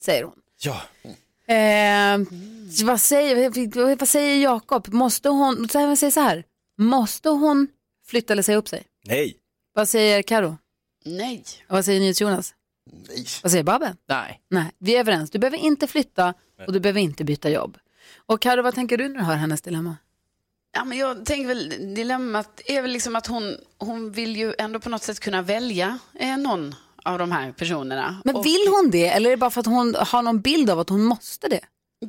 [0.06, 0.34] säger hon.
[0.64, 0.82] Ja.
[1.54, 2.18] Eh,
[2.86, 4.94] vad, säger, vad säger Jakob?
[4.94, 6.44] Måste hon, jag säger så här,
[6.78, 7.68] måste hon
[8.08, 8.84] flytta eller säga upp sig?
[9.06, 9.36] Nej.
[9.74, 10.58] Vad säger Karo?
[11.06, 11.44] Nej.
[11.70, 12.54] Och vad säger NyhetsJonas?
[12.92, 13.26] Nej.
[13.44, 13.98] Vad säger Babben?
[14.10, 14.42] Nej.
[14.50, 15.30] Nej, vi är överens.
[15.32, 16.34] Du behöver inte flytta
[16.68, 17.78] och du behöver inte byta jobb.
[18.26, 19.98] Och Karo, vad tänker du när du hör hennes dilemma?
[20.76, 24.80] Ja, men jag tänker väl, dilemmat är väl liksom att hon, hon vill ju ändå
[24.80, 28.22] på något sätt kunna välja eh, någon av de här personerna.
[28.26, 30.70] Men Och- vill hon det eller är det bara för att hon har någon bild
[30.70, 31.60] av att hon måste det?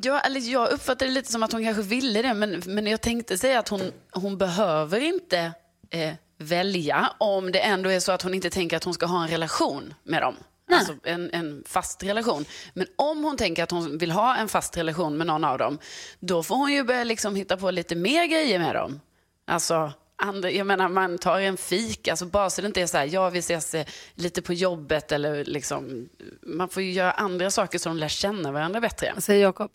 [0.03, 3.01] Ja, eller jag uppfattar det lite som att hon kanske ville det, men, men jag
[3.01, 5.53] tänkte säga att hon, hon behöver inte
[5.91, 9.23] eh, välja om det ändå är så att hon inte tänker att hon ska ha
[9.23, 10.35] en relation med dem.
[10.73, 12.45] Alltså en, en fast relation.
[12.75, 15.79] Men om hon tänker att hon vill ha en fast relation med någon av dem,
[16.21, 19.01] då får hon ju börja liksom hitta på lite mer grejer med dem.
[19.47, 22.99] Alltså, andra, jag menar man tar en fik, alltså bara så det inte är så
[22.99, 26.09] här, ja vi ses eh, lite på jobbet eller liksom,
[26.43, 29.11] man får ju göra andra saker så de lär känna varandra bättre.
[29.15, 29.71] Vad säger Jakob?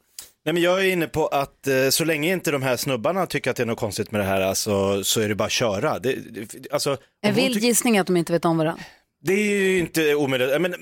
[0.45, 3.51] Nej, men jag är inne på att eh, så länge inte de här snubbarna tycker
[3.51, 5.99] att det är något konstigt med det här alltså, så är det bara att köra.
[5.99, 8.83] Det, det, alltså, En vild gissning att de inte vet om varandra.
[9.21, 10.75] Det är ju inte omöjligt, men,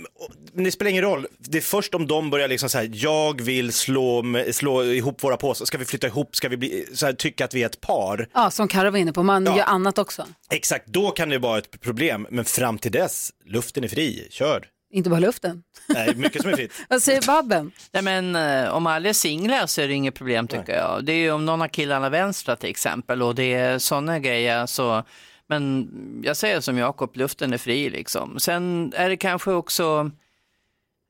[0.54, 1.28] men det spelar ingen roll.
[1.40, 5.24] Det är först om de börjar liksom så här, jag vill slå, med- slå ihop
[5.24, 7.66] våra påsar, ska vi flytta ihop, ska vi bli, så här, tycka att vi är
[7.66, 8.28] ett par.
[8.34, 9.58] Ja, som Karo var inne på, man Ja.
[9.58, 10.26] gör annat också.
[10.52, 14.66] Exakt, då kan det vara ett problem, men fram till dess, luften är fri, kör.
[14.94, 15.64] Inte bara luften.
[15.88, 16.72] Nej, mycket som är fritt.
[16.90, 17.72] Vad säger Babben?
[17.92, 21.06] Nej, men eh, om alla är singlar så är det inget problem tycker jag.
[21.06, 24.66] Det är ju om någon av killarna vänstrar till exempel och det är sådana grejer
[24.66, 25.04] så
[25.48, 25.90] men
[26.24, 28.40] jag säger som Jakob, luften är fri liksom.
[28.40, 30.12] Sen är det kanske också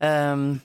[0.01, 0.59] ehm,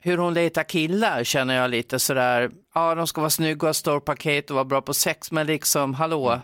[0.00, 3.74] hur hon letar killar känner jag lite sådär, ja de ska vara snygga och ha
[3.74, 6.40] stor paket och vara bra på sex men liksom hallå,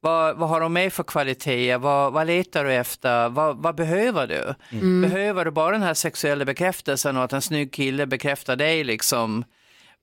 [0.00, 1.78] vad, vad har de med för kvaliteter?
[1.78, 3.28] Vad, vad letar du efter?
[3.28, 4.54] Vad, vad behöver du?
[4.78, 5.00] Mm.
[5.00, 9.44] Behöver du bara den här sexuella bekräftelsen och att en snygg kille bekräftar dig liksom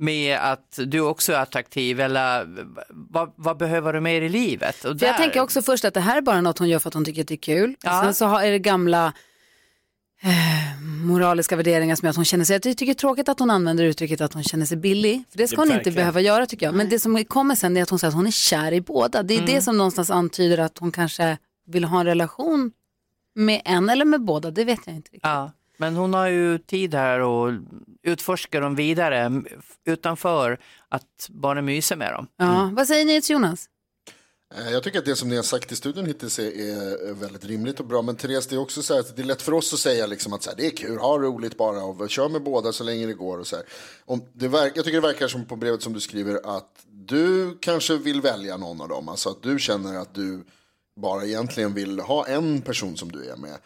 [0.02, 2.48] med att du också är attraktiv eller
[2.90, 4.76] vad, vad behöver du mer i livet?
[4.76, 6.80] Och För jag där- tänker också först att det här är bara något hon gör
[6.80, 7.76] för att hon tycker att det är kul.
[7.84, 8.02] Ja.
[8.04, 9.14] Sen så har- är det gamla
[10.24, 13.40] eh, moraliska värderingar som gör att hon känner sig, jag tycker det är tråkigt att
[13.40, 15.24] hon använder uttrycket att hon känner sig billig.
[15.30, 15.96] För det ska Det- hon inte verkligen.
[15.96, 16.76] behöva göra tycker jag.
[16.76, 19.24] Men det som kommer sen är att hon säger att hon är kär i båda.
[19.24, 21.38] Det är det som någonstans antyder att hon kanske
[21.68, 22.72] vill ha en relation
[23.36, 25.20] med en eller med båda, det vet jag inte riktigt.
[25.24, 27.54] Ja, men hon har ju tid här och
[28.04, 29.44] utforskar dem vidare
[29.86, 32.28] utanför att bara mysa med dem.
[32.38, 33.70] Ja, vad säger ni till Jonas?
[34.56, 36.44] Eh, Jag tycker att det som ni har sagt i studion hittills är,
[37.10, 38.02] är väldigt rimligt och bra.
[38.02, 40.08] Men Therese, det är också så här att det är lätt för oss att säga
[40.08, 42.84] liksom att så här, det är kul, ha roligt bara och kör med båda så
[42.84, 43.38] länge det går.
[43.38, 43.66] Och så här.
[44.06, 47.58] Om det verkar, jag tycker det verkar som på brevet som du skriver att du
[47.62, 49.10] kanske vill välja någon av dem.
[49.10, 50.44] Alltså att du känner att du
[51.02, 53.58] bara egentligen vill ha en person som du är med.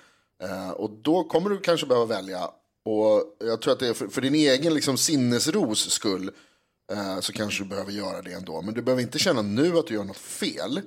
[0.43, 2.49] Eh, och då kommer du kanske behöva välja.
[2.85, 6.31] Och jag tror att det är för, för din egen liksom, sinnesros skull
[6.91, 8.61] eh, så kanske du behöver göra det ändå.
[8.61, 10.81] Men du behöver inte känna nu att du gör något fel.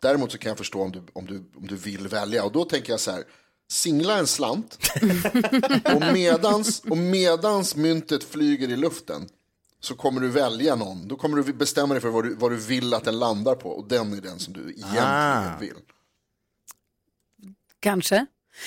[0.00, 2.44] Däremot så kan jag förstå om du, om du, om du vill välja.
[2.44, 3.24] Och då tänker jag så här,
[3.68, 4.78] singla en slant.
[5.94, 9.28] och, medans, och medans myntet flyger i luften
[9.80, 11.08] så kommer du välja någon.
[11.08, 13.70] Då kommer du bestämma dig för vad du, vad du vill att den landar på.
[13.70, 15.58] Och den är den som du egentligen Ah.
[15.60, 15.76] vill.
[17.80, 18.26] Kanske.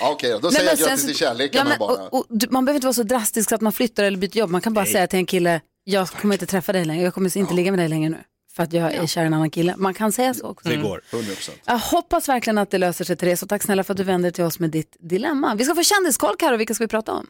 [0.00, 1.92] Ja, Okej, då, då Nej, säger jag grattis till kärleken Ja, man men, bara.
[2.08, 4.36] och, och, du- man behöver inte vara så drastisk så att man flyttar eller byter
[4.36, 4.50] jobb.
[4.50, 7.36] Man kan bara säga till en kille, jag kommer inte träffa dig längre, jag kommer
[7.36, 8.18] inte ligga med dig längre nu.
[8.56, 9.74] För att jag är kär i en annan kille.
[9.76, 10.68] Man kan säga så också.
[10.68, 11.02] Det går.
[11.10, 11.50] 100%.
[11.64, 14.26] Jag hoppas verkligen att det löser sig Therese och tack snälla för att du vände
[14.28, 15.54] dig till oss med ditt dilemma.
[15.54, 17.26] Vi ska få kändiskoll Karo, vilka ska vi prata om?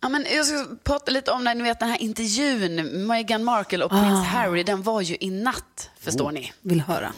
[0.00, 3.84] Ja, men jag ska prata lite om när ni vet, den här intervjun, Meghan Markle
[3.84, 6.52] och prins Harry, den var ju i natt, förstår ni.
[6.60, 7.12] Vill höra.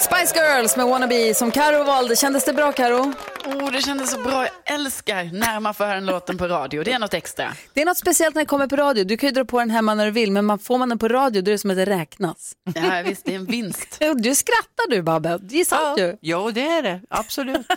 [0.00, 2.16] Spice Girls med Wannabe som Karo valde.
[2.16, 3.12] Kändes det bra Karo?
[3.44, 4.42] Oh, det kändes så bra.
[4.66, 6.82] Jag älskar när man får höra den låten på radio.
[6.84, 7.52] Det är något extra.
[7.74, 9.04] Det är något speciellt när det kommer på radio.
[9.04, 10.98] Du kan ju dra på den hemma när du vill, men man, får man den
[10.98, 12.52] på radio då är det som att det räknas.
[12.74, 13.98] Ja, visst, det är en vinst.
[14.16, 16.16] Du skrattar du Babbe, det är sant ju.
[16.20, 17.00] Jo, det är det.
[17.10, 17.66] Absolut.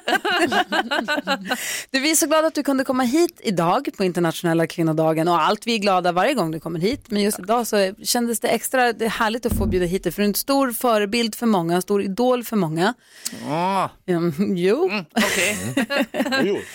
[1.91, 5.41] Du, vi är så glada att du kunde komma hit idag på internationella kvinnodagen och
[5.41, 7.05] allt vi är glada varje gång du kommer hit.
[7.07, 10.11] Men just idag så kändes det extra det är härligt att få bjuda hit dig
[10.11, 12.93] för du är en stor förebild för många, en stor idol för många.
[13.49, 14.91] Åh, Mm, jo.
[15.15, 15.54] Okej.
[16.43, 16.57] Jo.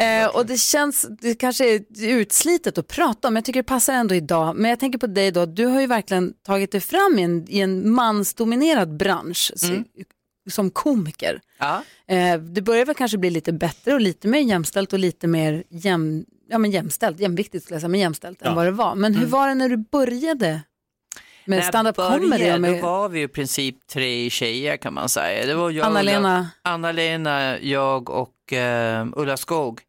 [0.00, 3.64] Eh, och det känns, det kanske är utslitet att prata om, men jag tycker det
[3.66, 4.56] passar ändå idag.
[4.56, 7.46] Men jag tänker på dig då, du har ju verkligen tagit dig fram i en,
[7.48, 9.66] i en mansdominerad bransch så,
[10.50, 11.40] som komiker.
[11.58, 11.82] Ja.
[12.08, 15.64] Eh, det börjar väl kanske bli lite bättre och lite mer jämställt och lite mer
[15.70, 18.54] jäm, ja, men jämställt, jämviktigt skulle jag säga, men jämställt än Ja.
[18.54, 18.94] vad det var.
[18.94, 20.60] Men hur var det när du började
[21.48, 22.50] med När stand-up comedy?
[22.50, 25.46] och Då Med var vi i princip tre tjejer kan man säga.
[25.46, 26.48] Det var jag, Anna-Lena?
[26.62, 29.80] Anna-Lena, jag och eh, Ulla Skog.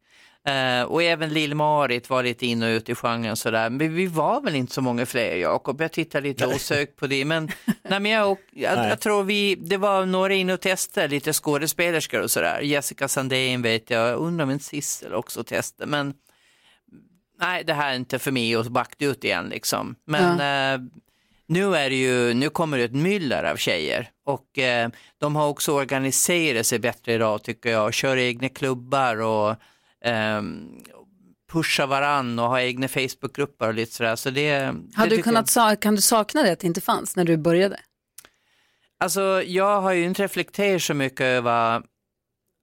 [0.44, 3.70] Eh, och även Lill-Marit var lite in och ut i genren sådär.
[3.70, 5.80] Men vi var väl inte så många fler Jakob.
[5.80, 7.24] Jag tittar lite osökt på det.
[7.24, 7.50] Men,
[7.82, 8.88] nej, men jag, och, jag, Nej.
[8.88, 12.60] jag tror vi, det var några in och testade, lite skådespelerskor och sådär.
[12.60, 15.90] Jessica Sandén vet jag, jag undrar om en Sissel också testade.
[15.90, 16.14] Men
[17.40, 19.94] nej, det här är inte för mig att backa ut igen liksom.
[20.04, 20.40] Men
[20.80, 20.86] eh,
[21.50, 25.48] nu, är det ju, nu kommer det ett myller av tjejer och eh, de har
[25.48, 29.56] också organiserat sig bättre idag tycker jag, kör egna klubbar och
[30.04, 30.68] ehm,
[31.52, 34.16] pushar varann och har egna Facebookgrupper och lite sådär.
[34.16, 37.16] Så det, det har du kunnat, sa- kan du sakna det att det inte fanns
[37.16, 37.80] när du började?
[39.00, 41.82] Alltså jag har ju inte reflekterat så mycket över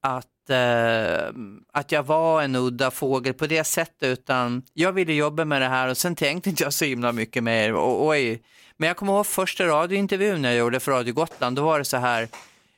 [0.02, 1.28] att, eh,
[1.72, 5.68] att jag var en udda fågel på det sättet utan jag ville jobba med det
[5.68, 7.74] här och sen tänkte inte jag så himla mycket mer.
[7.74, 8.42] Och, oj.
[8.80, 11.96] Men jag kommer ihåg första radiointervjun jag gjorde för Radio Gotland, då var det så
[11.96, 12.28] här,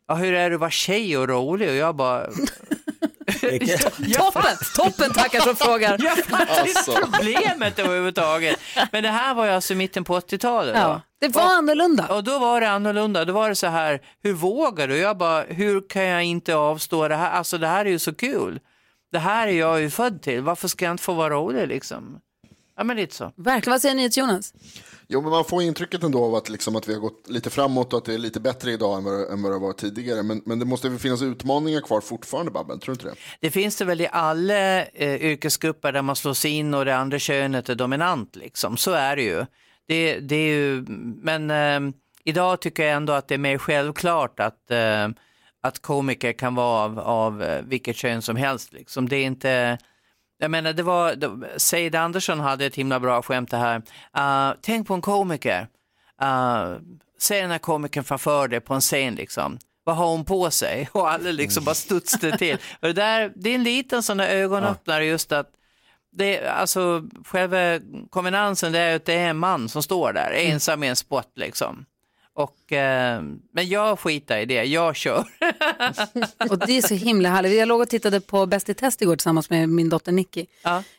[0.09, 1.69] ja, hur är det att vara tjej och rolig?
[1.69, 2.27] Och jag bara,
[4.17, 5.97] Toppen, toppen tackar som frågar.
[6.05, 6.99] jag fattar inte Alltså.
[7.13, 8.57] problemet överhuvudtaget.
[8.93, 10.75] Men det här var ju alltså mitten på 80-talet.
[10.75, 10.81] då.
[10.81, 12.07] Ja, det var annorlunda.
[12.07, 13.25] Och då var det annorlunda.
[13.25, 14.97] Då var det så här, hur vågar du?
[14.97, 17.31] Jag bara, hur kan jag inte avstå det här?
[17.31, 18.61] Alltså det här är ju så kul.
[19.13, 20.41] Det här är jag ju född till.
[20.43, 22.21] Varför ska jag inte få vara rolig liksom?
[22.77, 23.33] Ja men lite så.
[23.37, 24.53] Verkligen, vad säger ni till Jonas?
[25.13, 27.93] Jo, men man får intrycket ändå av att, liksom, att vi har gått lite framåt
[27.93, 29.77] och att det är lite bättre idag än vad, det- än vad det har varit
[29.79, 30.23] tidigare.
[30.23, 32.81] Men, men det måste väl finnas utmaningar kvar fortfarande, Babben?
[32.81, 33.15] Tror du inte det?
[33.41, 37.19] Det finns det väl i alla eh, yrkesgrupper där man slås in och det andra
[37.19, 38.77] könet är dominant liksom.
[38.77, 39.47] Så är det ju.
[39.89, 40.85] Det, det är ju
[41.23, 41.95] men eh,
[42.25, 45.09] idag tycker jag ändå att det är mer självklart att, eh,
[45.63, 48.73] att komiker kan vara av, av eh, vilket kön som helst.
[48.73, 49.09] Liksom.
[49.09, 49.79] Det är inte
[50.41, 53.83] jag menar, det var, Seid Andersson hade ett himla bra skämt det här.
[54.19, 55.69] Uh, tänk på en komiker.
[56.23, 56.79] Uh,
[57.19, 59.59] se den här komikern framför dig på en scen liksom.
[59.85, 60.89] Vad har hon på sig?
[60.93, 62.57] Och alla liksom bara studsade till.
[62.81, 65.51] Och det, där, det är en liten sån där ögonöppnare just att
[66.13, 70.83] det, alltså, själva kombinansen det är att det är en man som står där ensam
[70.83, 71.87] i en spot liksom.
[72.43, 73.23] Och, eh,
[73.53, 75.19] men jag skiter i det, jag kör.
[76.51, 77.59] Och det är så himla härligt.
[77.59, 80.47] Jag låg och tittade på Bäst i test igår tillsammans med min dotter Nicky.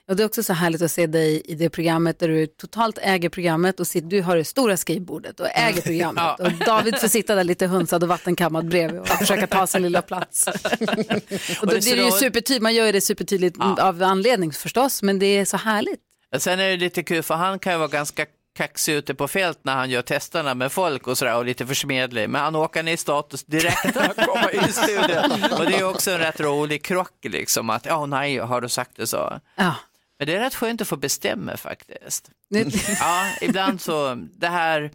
[0.07, 2.99] Och det är också så härligt att se dig i det programmet där du totalt
[3.01, 6.23] äger programmet och sitter, du har det stora skrivbordet och äger programmet.
[6.23, 6.45] Ja.
[6.45, 10.01] Och David får sitta där lite hunsad och vattenkammad bredvid och försöka ta sin lilla
[10.01, 10.47] plats.
[11.61, 15.19] och då det är ju supertydligt, man gör ju det supertydligt av anledning förstås, men
[15.19, 15.99] det är så härligt.
[16.37, 18.25] Sen är det lite kul för han kan ju vara ganska
[18.61, 22.29] kaxig ute på fält när han gör testerna med folk och sådär och lite försmedlig.
[22.29, 25.59] Men han åker ner i status direkt när han kommer in i studion.
[25.59, 28.91] Och det är också en rätt rolig krock liksom att, ja nej, har du sagt
[28.95, 29.39] det så?
[29.55, 29.75] Ja.
[30.19, 32.29] Men det är rätt skönt att få bestämma faktiskt.
[32.99, 34.91] ja, ibland så, det här,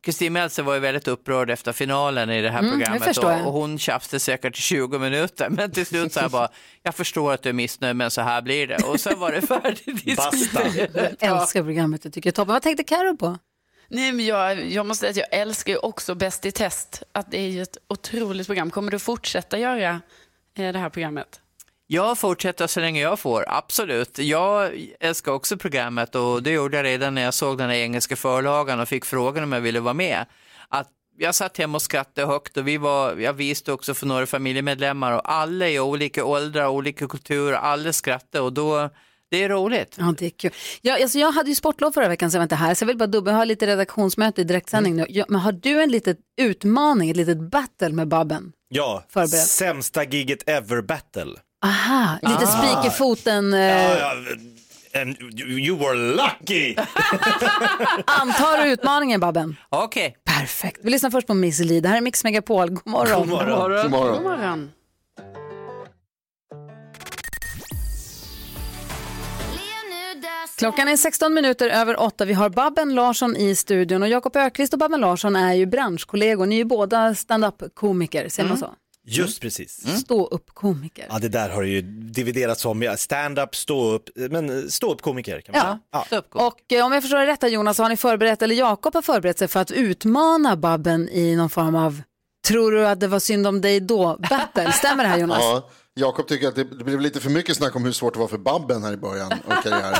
[0.00, 3.52] Kristin Meltzer var ju väldigt upprörd efter finalen i det här Mm, programmet och, och
[3.52, 6.48] hon tjafsade säkert i 20 minuter men till slut sa jag bara,
[6.82, 9.42] jag förstår att du är missnöjd men så här blir det och sen var det
[9.42, 11.16] färdigt diskuterat.
[11.20, 12.52] Jag älskar programmet, jag tycker det är toppen.
[12.52, 13.38] Vad tänkte Karo på?
[13.88, 17.02] Nej, men jag, jag måste säga att jag älskar också Bäst i test.
[17.12, 18.70] Att det är ju ett otroligt program.
[18.70, 20.00] Kommer du fortsätta göra
[20.58, 21.40] eh, det här programmet?
[21.88, 24.18] Jag fortsätter så länge jag får, absolut.
[24.18, 28.16] Jag älskar också programmet och det gjorde jag redan när jag såg den här engelska
[28.16, 30.26] förlagan och fick frågan om jag ville vara med.
[30.68, 34.26] Att jag satt hemma och skrattade högt och vi var, jag visste också för några
[34.26, 38.90] familjemedlemmar och alla i olika åldrar, olika kulturer, alla skrattade och då,
[39.30, 39.96] det är roligt.
[39.98, 40.50] Ja, det är kul.
[40.80, 42.86] Jag, alltså, jag hade ju sportlov förra veckan så jag var inte här, så jag
[42.86, 45.06] vill bara dubbla, jag har lite redaktionsmöte i direktsändning nu.
[45.08, 48.52] Ja, men har du en liten utmaning, ett litet battle med Babben?
[48.68, 49.46] Ja, Förberett.
[49.46, 51.36] sämsta giget ever battle.
[51.64, 52.46] Aha, lite Ah.
[52.46, 53.54] spik i foten.
[53.54, 54.12] Eh, Ja, ja,
[55.00, 56.74] and you, were lucky!
[58.06, 59.56] Antar du utmaningen Babben?
[59.68, 60.16] Okej.
[60.24, 60.80] Perfekt.
[60.82, 61.80] Vi lyssnar först på Miss Li.
[61.80, 62.70] Det här är Mix Megapol.
[62.70, 63.18] God morgon.
[63.20, 63.82] God morgon.
[63.82, 64.14] God morgon.
[64.14, 64.70] God morgon.
[70.58, 72.24] Klockan är 16 minuter över 8.
[72.24, 76.46] Vi har Babben Larsson i studion och Jakob Ökvist och Babben Larsson är ju branschkollegor.
[76.46, 78.74] Ni är ju båda stand-up-komiker, säger man så?
[79.08, 79.98] Just precis.
[80.00, 81.06] Stå-upp-komiker.
[81.10, 86.06] Ja, det där har ju dividerats om, ja, stand-up, stå-upp, men stå-upp-komiker kan man Ja.
[86.08, 86.22] säga.
[86.32, 89.02] Och eh, om jag förstår det rätt Jonas, så har ni förberett, eller Jakob har
[89.02, 92.02] förberett sig för att utmana Babben i någon form av
[92.48, 94.16] Tror du att det var synd om dig då?
[94.30, 95.38] Battle, stämmer det här Jonas?
[95.40, 95.68] Ja,
[95.98, 98.28] Jakob tycker att det, det blev lite för mycket snack om hur svårt det var
[98.28, 99.94] för Babben här i början av karriären.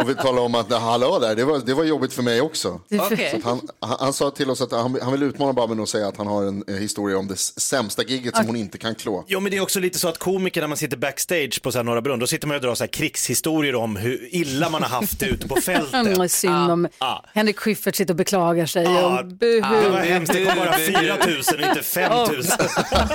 [0.00, 2.80] och vi talar om att hallå där, det var, det var jobbigt för mig också.
[3.00, 6.08] Att han, han, han sa till oss att han, han vill utmana Babben och säga
[6.08, 9.24] att han har en eh, historia om det sämsta gigget som hon inte kan klå.
[9.28, 11.78] Jo men det är också lite så att komiker när man sitter backstage på så
[11.78, 14.82] här Norra Brunn, då sitter man och drar så här krigshistorier om hur illa man
[14.82, 15.94] har haft det ute på fältet.
[16.08, 17.24] Mm, synd om Ja.
[17.34, 18.84] Henrik Schyffert sitter och beklagar sig.
[18.84, 19.60] Ja, och buhu.
[19.82, 22.28] Det var hemskt, det kom bara 4 000 och inte 5 000.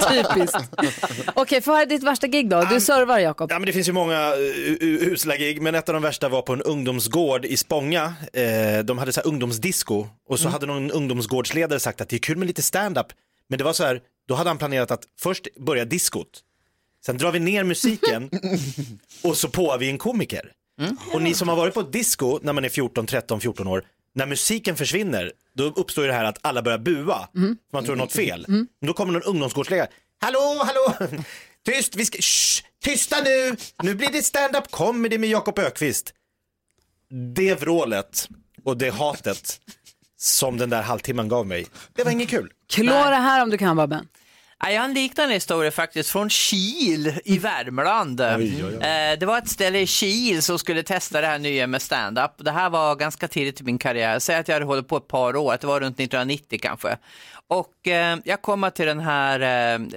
[0.10, 0.58] Typiskt.
[1.44, 2.68] Okej, få höra ditt värsta gig då.
[2.70, 3.52] Du servar Jakob.
[3.52, 6.42] Ja men det finns ju många uh, usla gig, men ett av de värsta var
[6.42, 8.14] på en ungdomsgård i Spånga.
[8.34, 12.20] Eh, de hade så här ungdomsdisco och så hade någon ungdomsgårdsledare sagt att det är
[12.20, 13.08] kul med lite stand-up.
[13.50, 16.28] Men det var så här, då hade han planerat att först börja diskot,
[17.06, 18.30] sen drar vi ner musiken
[19.24, 20.52] och så påar vi en komiker.
[21.14, 23.84] Och ni som har varit på ett disco när man är 14, 13, 14 år,
[24.16, 27.96] när musiken försvinner, då uppstår ju det här att alla börjar bua, för man tror
[27.96, 28.46] något fel.
[28.48, 29.88] Men då kommer någon ungdomsgårdsledare,
[30.24, 31.10] hallå, hallå,
[31.66, 36.14] tyst, vi ska, shh, tysta nu, nu blir det stand-up comedy med Jakob Ökvist.
[37.36, 38.28] Det vrålet
[38.66, 39.60] och det hatet
[40.18, 41.66] som den där halvtimmen gav mig,
[41.96, 42.50] det var inget kul.
[42.76, 44.08] Det här om du kan Babben.
[44.60, 48.22] Ja, Jag har en liknande historia faktiskt från Kil i Värmland.
[48.22, 48.38] Eh,
[49.20, 52.32] Det var ett ställe i Kil som skulle testa det här nya med stand-up.
[52.38, 54.20] Det här var ganska tidigt i min karriär.
[54.20, 56.98] Säg att jag hade hållit på ett par år, det var runt 1990 kanske.
[57.54, 59.88] Och eh, jag kommer till den här, eh,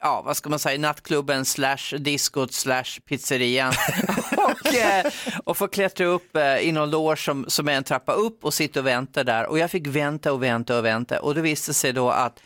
[0.00, 3.72] ja vad ska man säga, nattklubben slash diskot slash pizzerian.
[4.36, 5.06] och, eh,
[5.44, 8.54] och får klättra upp eh, i någon loge som, som är en trappa upp och
[8.54, 9.46] sitta och vänta där.
[9.46, 11.20] Och jag fick vänta och vänta och vänta.
[11.20, 12.40] Och det visade sig då att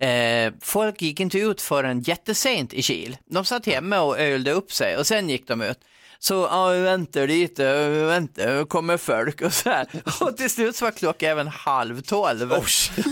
[0.00, 3.16] Eh, folk gick inte ut förrän jättesent i Kil.
[3.26, 5.78] De satt hemma och ölde upp sig och sen gick de ut.
[6.26, 9.86] Så ja, vi väntar lite, vi väntar, kommer folk och så här.
[10.20, 12.52] Och till slut så var klockan även halv tolv.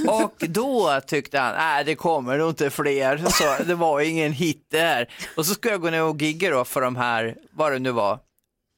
[0.08, 4.66] och då tyckte han, nej det kommer nog inte fler, så det var ingen hit
[4.70, 5.08] det här.
[5.36, 7.90] Och så skulle jag gå ner och gigga då för de här, vad det nu
[7.90, 8.18] var,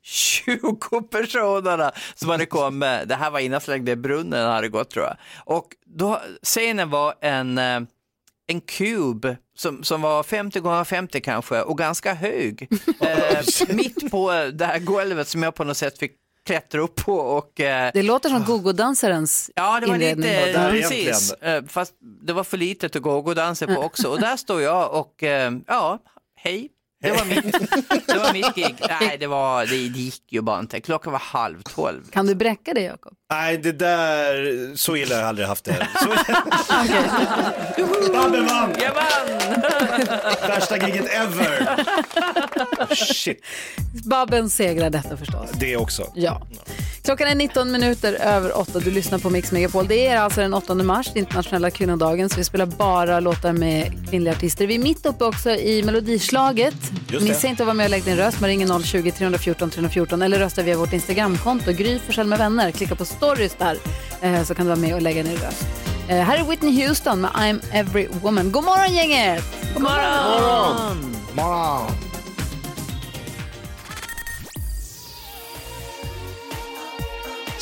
[0.05, 3.09] 20 personerna som hade kommit.
[3.09, 5.17] Det här var innan slängde brunnen hade gått tror jag.
[5.45, 7.81] Och då, scenen var en, eh,
[8.47, 12.69] en kub som, som var 50 gånger 50 kanske och ganska hög.
[13.01, 16.13] eh, mitt på det här golvet som jag på något sätt fick
[16.47, 20.31] klättra upp på och eh, Det låter som gogo-dansarens Ja, det var inledning.
[20.31, 20.71] lite, då.
[20.71, 21.33] precis.
[21.33, 21.93] Eh, Fast
[22.27, 24.09] det var för litet att gå och dansa på också.
[24.09, 25.99] Och där står jag och, eh, ja,
[26.37, 26.71] hej,
[27.03, 27.53] Det var mitt,
[28.07, 28.77] det var mitt gig.
[29.01, 30.81] Nej, det, var, det, det gick ju bara inte.
[30.81, 32.11] Klockan var halv tolv.
[32.11, 33.15] Kan du bräcka det Jakob?
[33.41, 35.89] Nej, det där, så illa har jag aldrig haft det.
[36.03, 36.09] Så...
[38.13, 38.75] Babben vann!
[38.81, 39.39] Jag vann!
[40.49, 41.85] Värsta giget ever.
[42.95, 43.45] Shit,
[44.05, 45.51] Babben segrar detta förstås.
[45.53, 46.13] det också.
[46.15, 46.43] Ja.
[47.05, 48.79] Klockan är 19 minuter över 8.
[48.81, 49.87] Du lyssnar på Mix Megapol.
[49.89, 54.35] Det är alltså den 8 mars, internationella kvinnodagen, så vi spelar bara låtar med kvinnliga
[54.35, 54.67] artister.
[54.67, 56.75] Vi är mitt uppe också i melodislaget.
[57.21, 58.41] Missa inte att vara med och lägga din röst.
[58.41, 61.73] Man ringer 020-314 314 eller rösta via vårt Instagramkonto.
[61.73, 62.71] Gry Forssell med vänner.
[62.71, 63.77] Klicka på stories där
[64.21, 65.67] eh, så kan du vara med och lägga din röst.
[66.09, 68.53] Eh, här är Whitney Houston med I'm Every Woman.
[68.53, 69.45] God morgon gänget!
[69.75, 71.17] God morgon!
[71.33, 72.04] morgon.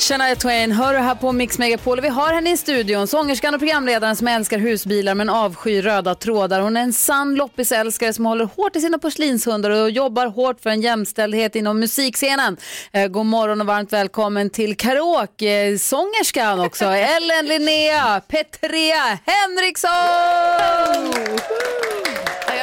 [0.03, 2.01] Shania Twain hör du här på Mix Megapol.
[2.01, 6.61] Vi har henne i studion, sångerskan och programledaren som älskar husbilar men avskyr röda trådar.
[6.61, 10.69] Hon är en sann loppisälskare som håller hårt i sina porslinshundar och jobbar hårt för
[10.69, 12.57] en jämställdhet inom musikscenen.
[12.91, 16.85] Eh, god morgon och varmt välkommen till karaoke-sångerskan också,
[17.15, 21.13] Ellen Linnea Petrea Henriksson!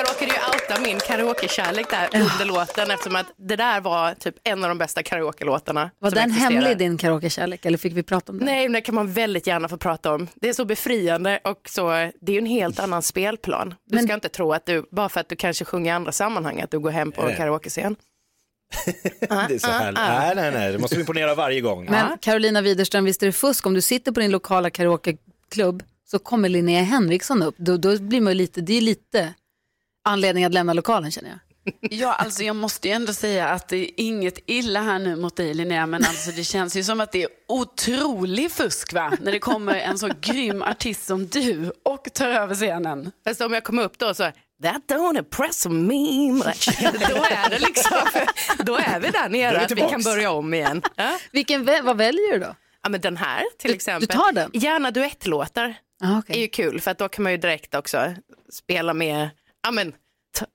[0.00, 4.14] Ja, Jag råkade ju outa min karaoke-kärlek där under låten eftersom att det där var
[4.14, 5.90] typ en av de bästa karaoke-låtarna.
[5.98, 6.50] Var den existerar.
[6.50, 8.44] hemlig din karaoke-kärlek eller fick vi prata om det?
[8.44, 10.28] Nej, men det kan man väldigt gärna få prata om.
[10.34, 11.88] Det är så befriande och så,
[12.20, 13.74] det är ju en helt annan spelplan.
[13.86, 16.60] Du ska inte tro att du, bara för att du kanske sjunger i andra sammanhang,
[16.60, 17.36] att du går hem på en Nej.
[17.36, 17.96] karaoke-scen.
[19.48, 20.00] Det är så härligt.
[20.00, 21.84] Nej, nej, nej, det måste vi imponera varje gång.
[21.90, 26.18] Men Carolina Widerström, visst är det fusk om du sitter på din lokala karaokeklubb så
[26.18, 27.54] kommer Linnea Henriksson upp.
[27.58, 29.34] Då, då blir man ju lite, det är lite
[30.10, 31.38] anledning att lämna lokalen känner jag.
[31.80, 35.36] Ja, alltså jag måste ju ändå säga att det är inget illa här nu mot
[35.36, 39.12] dig Linnea, men alltså det känns ju som att det är otrolig fusk va?
[39.20, 43.12] När det kommer en så grym artist som du och tar över scenen.
[43.26, 44.22] Fast om jag kommer upp då så,
[44.62, 46.68] that don't impress me much.
[47.08, 47.96] då är det liksom,
[48.64, 50.82] då är vi där nere, vi att vi kan börja om igen.
[50.96, 51.18] Ja?
[51.32, 52.54] Vilken, vad väljer du då?
[52.82, 54.08] Ja men den här till Du- exempel.
[54.08, 54.50] du tar den?
[54.52, 55.74] Gärna duettlåtar.
[56.02, 56.36] Ah, okay.
[56.36, 58.14] är ju kul för att då kan man ju direkt också
[58.52, 59.28] spela med,
[59.62, 59.92] ja men,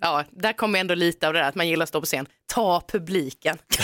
[0.01, 2.27] ja, där kommer ändå lite av det där att man gillar att stå på scen.
[2.53, 3.57] Ta publiken.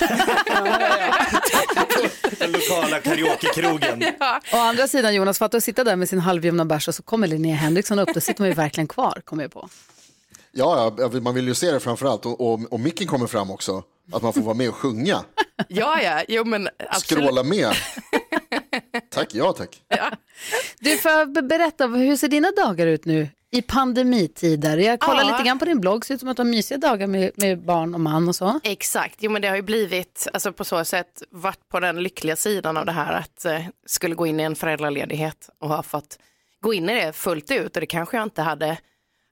[2.40, 4.04] Den lokala karaokekrogen.
[4.54, 7.28] Å andra sidan Jonas, för att sitta där med sin halvljumna bärs och så kommer
[7.28, 9.70] Linnea Henriksson upp, då sitter man ju verkligen kvar, kommer jag på.
[10.52, 12.26] Ja, ja, man vill ju se det framförallt.
[12.26, 13.84] Och, och, och micken kommer fram också.
[14.12, 15.24] Att man får vara med och sjunga.
[15.68, 17.24] Ja, ja, jo men absolut.
[17.24, 17.74] Skråla med.
[19.10, 19.82] Tack, ja tack.
[20.80, 24.78] Du, får berätta, hur ser dina dagar ut nu i pandemitider?
[24.78, 25.32] Jag kollar Ja.
[25.32, 27.66] lite grann på din blogg, ser ut som att du har mysiga dagar med, med
[27.66, 28.60] barn och man och så.
[28.64, 32.36] Exakt, jo men det har ju blivit, alltså på så sätt, varit på den lyckliga
[32.36, 36.20] sidan av det här att eh, skulle gå in i en föräldraledighet och ha fått
[36.62, 38.78] gå in i det fullt ut och det kanske jag inte hade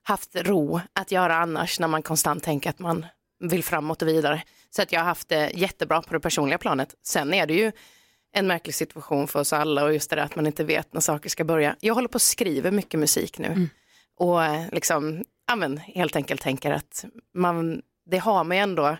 [0.02, 3.06] haft ro att göra annars när man konstant tänker att man
[3.40, 4.42] vill framåt och vidare.
[4.70, 6.94] Så att jag har haft det jättebra på det personliga planet.
[7.02, 7.72] Sen är det ju
[8.32, 11.00] en märklig situation för oss alla och just det där att man inte vet när
[11.00, 11.76] saker ska börja.
[11.80, 13.68] Jag håller på att skriva mycket musik nu
[14.20, 14.40] och
[14.72, 17.04] liksom, ja, men, helt enkelt tänker att
[17.34, 18.96] man, det har man ju ändå,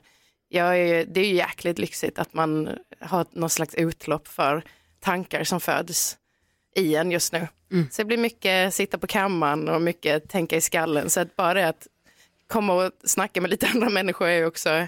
[0.48, 2.68] jag är, det är ju jäkligt lyxigt att man
[3.00, 4.64] har någon slags utlopp för
[5.00, 6.16] tankar som föds
[6.76, 7.48] i en just nu.
[7.90, 11.10] Så det blir mycket sitta på kammaren och mycket tänka i skallen.
[11.10, 11.86] Så att bara det att
[12.46, 14.86] komma och snacka med lite andra människor är ju också,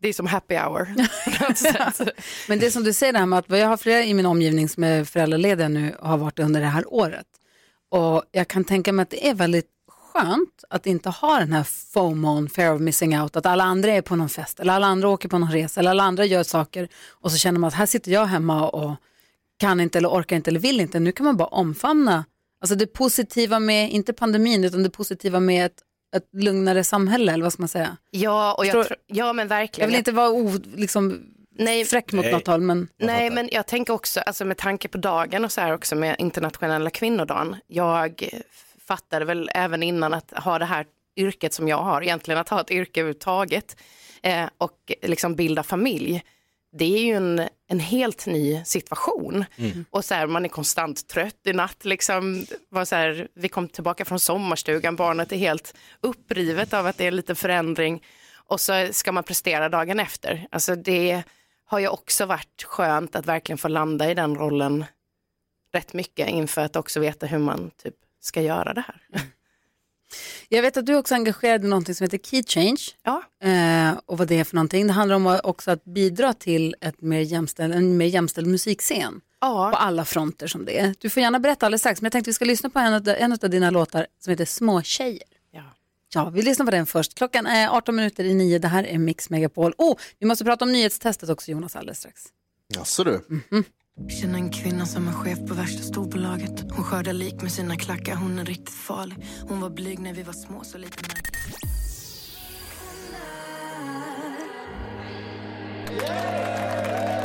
[0.00, 0.84] det är som happy hour.
[2.00, 2.14] något.
[2.48, 4.68] Men det som du säger det här med att jag har flera i min omgivning
[4.68, 7.26] som är föräldralediga nu och har varit under det här året.
[7.98, 11.64] Och jag kan tänka mig att det är väldigt skönt att inte ha den här
[11.92, 15.08] FOMON, fear of missing out, att alla andra är på någon fest eller alla andra
[15.08, 17.86] åker på någon resa eller alla andra gör saker och så känner man att här
[17.86, 18.94] sitter jag hemma och
[19.58, 21.00] kan inte eller orkar inte eller vill inte.
[21.00, 22.24] Nu kan man bara omfamna
[22.60, 25.76] alltså det positiva med, inte pandemin, utan det positiva med ett,
[26.16, 27.96] ett lugnare samhälle, eller vad ska man säga?
[28.10, 29.82] Ja, och jag Förstår- tror, ja men verkligen.
[29.84, 31.22] Jag vill inte vara o, liksom,
[31.58, 31.84] Nej.
[31.84, 32.32] fräck mot Nej.
[32.32, 32.88] något håll, men...
[32.96, 36.16] Nej, men jag tänker också, alltså med tanke på dagen och så här också med
[36.18, 37.56] internationella kvinnodagen.
[37.66, 38.28] Jag
[38.86, 40.86] fattade väl även innan att ha det här
[41.16, 43.76] yrket som jag har, egentligen att ha ett yrke överhuvudtaget
[44.22, 46.22] eh, och liksom bilda familj.
[46.78, 49.44] Det är ju en, en helt ny situation.
[49.56, 49.84] Mm.
[49.90, 51.84] Och så här, man är konstant trött i natt.
[51.84, 56.98] Liksom, var så här, vi kom tillbaka från sommarstugan, barnet är helt upprivet av att
[56.98, 58.02] det är lite förändring.
[58.46, 60.46] Och så ska man prestera dagen efter.
[60.50, 61.22] Alltså det
[61.66, 64.84] har ju också varit skönt att verkligen få landa i den rollen
[65.72, 69.00] rätt mycket inför att också veta hur man typ ska göra det här.
[70.48, 72.80] Jag vet att du också är engagerad i någonting som heter Key Change.
[73.02, 73.22] Ja.
[73.48, 74.86] Eh, och vad det är för någonting.
[74.86, 79.20] Det handlar om att också att bidra till ett mer jämställd, en mer jämställd musikscen.
[79.40, 79.70] Ja.
[79.70, 80.94] På alla fronter som det är.
[80.98, 83.08] Du får gärna berätta alldeles strax, men jag tänkte vi ska lyssna på en av,
[83.08, 85.33] en av dina låtar som heter Små tjejer.
[86.14, 86.30] Ja.
[86.30, 87.14] Vi lyssnar på den först.
[87.14, 88.58] Klockan är 18 minuter i nio.
[88.58, 89.74] Det här är Mix Megapol.
[89.78, 92.22] Oh, vi måste prata om nyhetstestet också, Jonas, alldeles strax.
[92.74, 93.20] Jaså du?
[94.20, 96.60] Känner en kvinna som är chef på värsta storbolaget.
[96.70, 99.16] Hon skördar lik med sina klackar, hon är riktigt farlig.
[99.48, 101.34] Hon var blyg när vi var små, så lite märklig.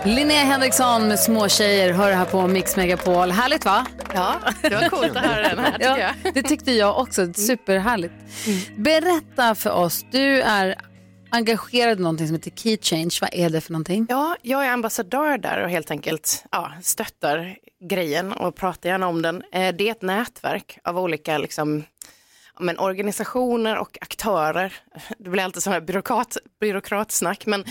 [0.06, 3.32] Linnea Henriksson med småtjejer hör här på Mix Megapol.
[3.32, 3.86] Härligt va?
[4.14, 6.34] Ja, det var coolt att höra den här tycker Ja, jag.
[6.34, 7.34] det tyckte jag också.
[7.34, 8.14] Superhärligt.
[8.78, 10.76] Berätta för oss, du är
[11.32, 13.10] engagerad i någonting som heter Key Change.
[13.22, 14.06] Vad är det för någonting?
[14.10, 17.58] Ja, jag är ambassadör där och helt enkelt ja, stöttar
[17.90, 19.44] grejen och pratar gärna om den.
[19.52, 21.84] Eh, Det är ett nätverk av olika liksom,
[22.60, 24.74] men organisationer och aktörer.
[25.20, 27.66] Det blir alltid sån här byråkrat, byråkratsnack, men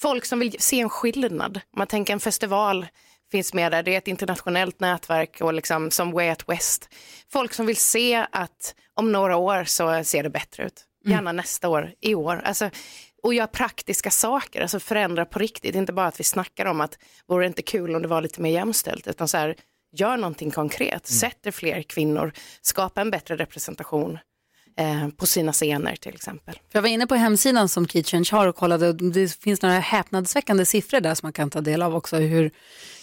[0.00, 1.56] folk som vill se en skillnad.
[1.56, 2.86] Om man tänker en festival
[3.32, 6.88] finns med där, det är ett internationellt nätverk och liksom som Way Out West.
[7.32, 10.84] Folk som vill se att om några år så ser det bättre ut.
[11.04, 12.42] Gärna nästa år, i år.
[12.44, 12.70] Alltså,
[13.22, 15.74] och göra praktiska saker, alltså förändra på riktigt.
[15.74, 18.40] Inte bara att vi snackar om att vore det inte kul om det var lite
[18.40, 19.56] mer jämställt, utan så här,
[19.96, 24.18] gör någonting konkret, sätter fler kvinnor, skapa en bättre representation
[24.78, 26.58] eh, på sina scener till exempel.
[26.72, 28.92] Jag var inne på hemsidan som Key Change har och kollade.
[28.92, 32.16] Det finns några häpnadsväckande siffror där som man kan ta del av också.
[32.16, 32.50] Hur,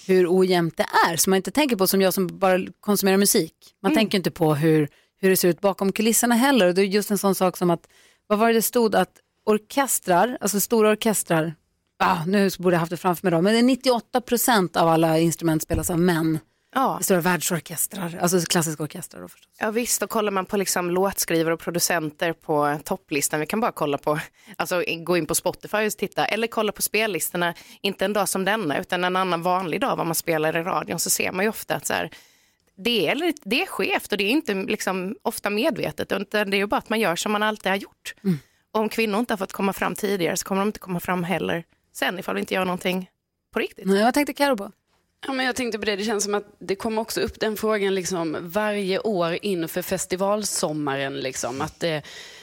[0.10, 1.16] hur ojämnt det är.
[1.16, 3.54] Som man inte tänker på som jag som bara konsumerar musik.
[3.84, 4.88] Man tänker inte på hur,
[5.22, 6.68] hur det ser ut bakom kulisserna heller.
[6.68, 7.88] Och det är just en sån sak som att,
[8.28, 9.12] vad var det det stod att
[9.46, 11.54] orkestrar, alltså stora orkestrar,
[12.00, 14.88] ah, nu borde jag haft det framför mig då, men det är 98 procent av
[14.88, 16.40] alla instrument spelas av män.
[16.76, 16.96] Ja.
[16.98, 19.52] Det stora världsorkestrar, alltså klassiska orkestrar då förstås.
[19.60, 23.72] Ja visst, och kollar man på liksom låtskrivare och producenter på topplistan, vi kan bara
[23.72, 24.20] kolla på,
[24.56, 28.46] alltså gå in på Spotify och titta, eller kolla på spellistorna, inte en dag som
[28.46, 31.50] denna, utan en annan vanlig dag vad man spelar i radion, så ser man ju
[31.50, 32.10] ofta att så här,
[32.78, 36.60] det, är, det är skevt och det är inte liksom ofta medvetet, utan det är
[36.60, 38.16] ju bara att man gör som man alltid har gjort.
[38.72, 41.24] Och om kvinnor inte har fått komma fram tidigare så kommer de inte komma fram
[41.24, 41.64] heller
[41.94, 43.10] sen ifall vi inte gör någonting
[43.54, 43.86] på riktigt.
[43.88, 44.72] Nej, vad tänkte Karo på?
[45.28, 47.58] Ja, men jag tänkte på det, det känns som att det kommer också upp den
[47.58, 51.20] frågan liksom varje år inför festivalsommaren.
[51.20, 52.00] Liksom, att eh,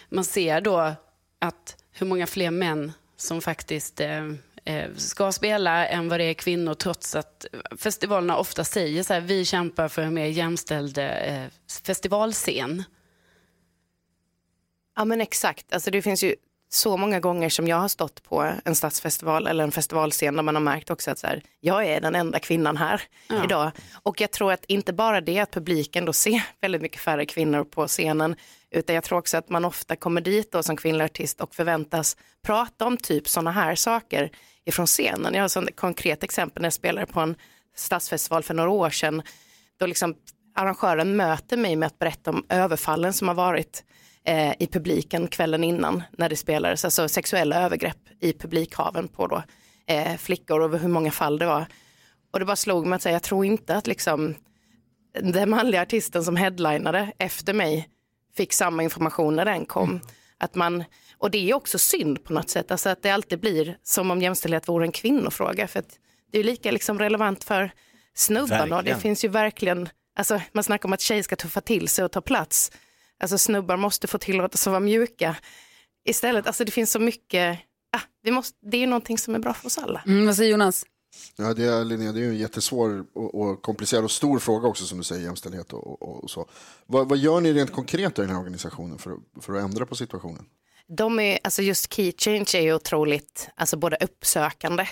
[0.09, 0.95] man ser då
[1.39, 4.27] att hur många fler män som faktiskt eh,
[4.65, 7.47] eh, ska spela än vad det är kvinnor trots att
[7.79, 11.45] festivalerna ofta säger så här, vi kämpar för en mer jämställd eh,
[11.87, 12.85] festivalscen.
[14.97, 16.35] Ja men exakt, alltså det finns ju
[16.69, 20.55] så många gånger som jag har stått på en stadsfestival eller en festivalscen där man
[20.55, 23.45] har märkt också att så här, jag är den enda kvinnan här Ja.
[23.45, 23.71] idag.
[24.03, 27.65] Och jag tror att inte bara det att publiken då ser väldigt mycket färre kvinnor
[27.65, 28.37] på scenen,
[28.71, 32.17] utan jag tror också att man ofta kommer dit då som kvinnlig artist och förväntas
[32.47, 34.31] prata om typ sådana här saker
[34.65, 35.35] ifrån scenen.
[35.35, 37.35] Jag har ett konkret exempel när jag spelade på en
[37.77, 39.23] stadsfestival för några år sedan,
[39.79, 40.15] då liksom
[40.55, 43.85] arrangören möter mig med att berätta om överfallen som har varit
[44.27, 49.43] eh, i publiken kvällen innan när det spelades, alltså sexuella övergrepp i publikhaven på då,
[49.87, 51.67] eh, flickor och hur många fall det var.
[52.33, 54.35] Och det bara slog mig att säga, jag tror inte att liksom
[55.23, 57.89] den manliga artisten som headlinade efter mig
[58.37, 60.01] fick samma information när den kom.
[60.39, 60.85] Att man,
[61.19, 64.23] och det är också synd på något sätt, alltså att det alltid blir som om
[64.23, 65.69] jämställdhet vore en kvinnofråga.
[65.69, 65.83] För
[66.33, 67.71] det är lika liksom relevant för
[68.15, 71.89] snubbarna och det finns ju verkligen, alltså man snackar om att tjejer ska tuffa till
[71.89, 72.73] sig och ta plats.
[73.23, 75.37] Alltså snubbar måste få tillåtelse att vara mjuka.
[76.09, 77.59] Istället, alltså det finns så mycket,
[77.97, 80.03] ah, vi måste, det är ju någonting som är bra för oss alla.
[80.07, 80.85] Mm, vad säger Jonas?
[81.37, 84.69] Ja, det är, Linnea, det är ju en jättesvår och, och komplicerad och stor fråga
[84.69, 86.49] också som du säger, jämställdhet och, och, och så.
[86.87, 89.87] Vad, vad gör ni rent konkret i den här organisationen för, att- för att ändra
[89.87, 90.47] på situationen?
[90.89, 94.87] De är, alltså just Key Change är ju otroligt, alltså både uppsökande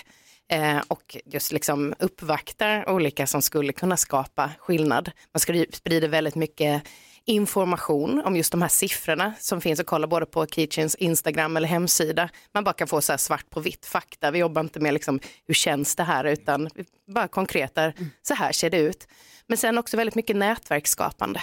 [0.51, 5.11] eh, och just liksom uppvaktar olika som skulle kunna skapa skillnad.
[5.33, 6.83] Man sprider väldigt mycket
[7.25, 11.67] information om just de här siffrorna som finns att kolla både på Keychains Instagram eller
[11.67, 12.29] hemsida.
[12.53, 14.31] Man bara kan få så här svart på vitt fakta.
[14.31, 16.69] Vi jobbar inte med liksom, hur känns det här utan
[17.07, 19.07] bara konkret där, så här ser det ut.
[19.47, 21.41] Men sen också väldigt mycket nätverksskapande.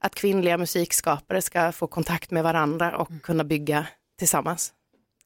[0.00, 3.86] Att kvinnliga musikskapare ska få kontakt med varandra och kunna bygga
[4.18, 4.72] tillsammans.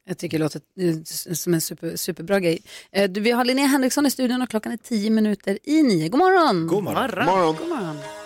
[0.09, 2.63] Jag tycker det låter eh, som en super, superbra grej.
[2.93, 6.09] Eh, du, Vi har Linnea Henriksson i studion och klockan är tio minuter i nio.
[6.09, 6.67] God morgon!
[6.67, 7.11] God morgon.
[7.11, 7.57] God morgon.
[7.57, 8.26] God morgon.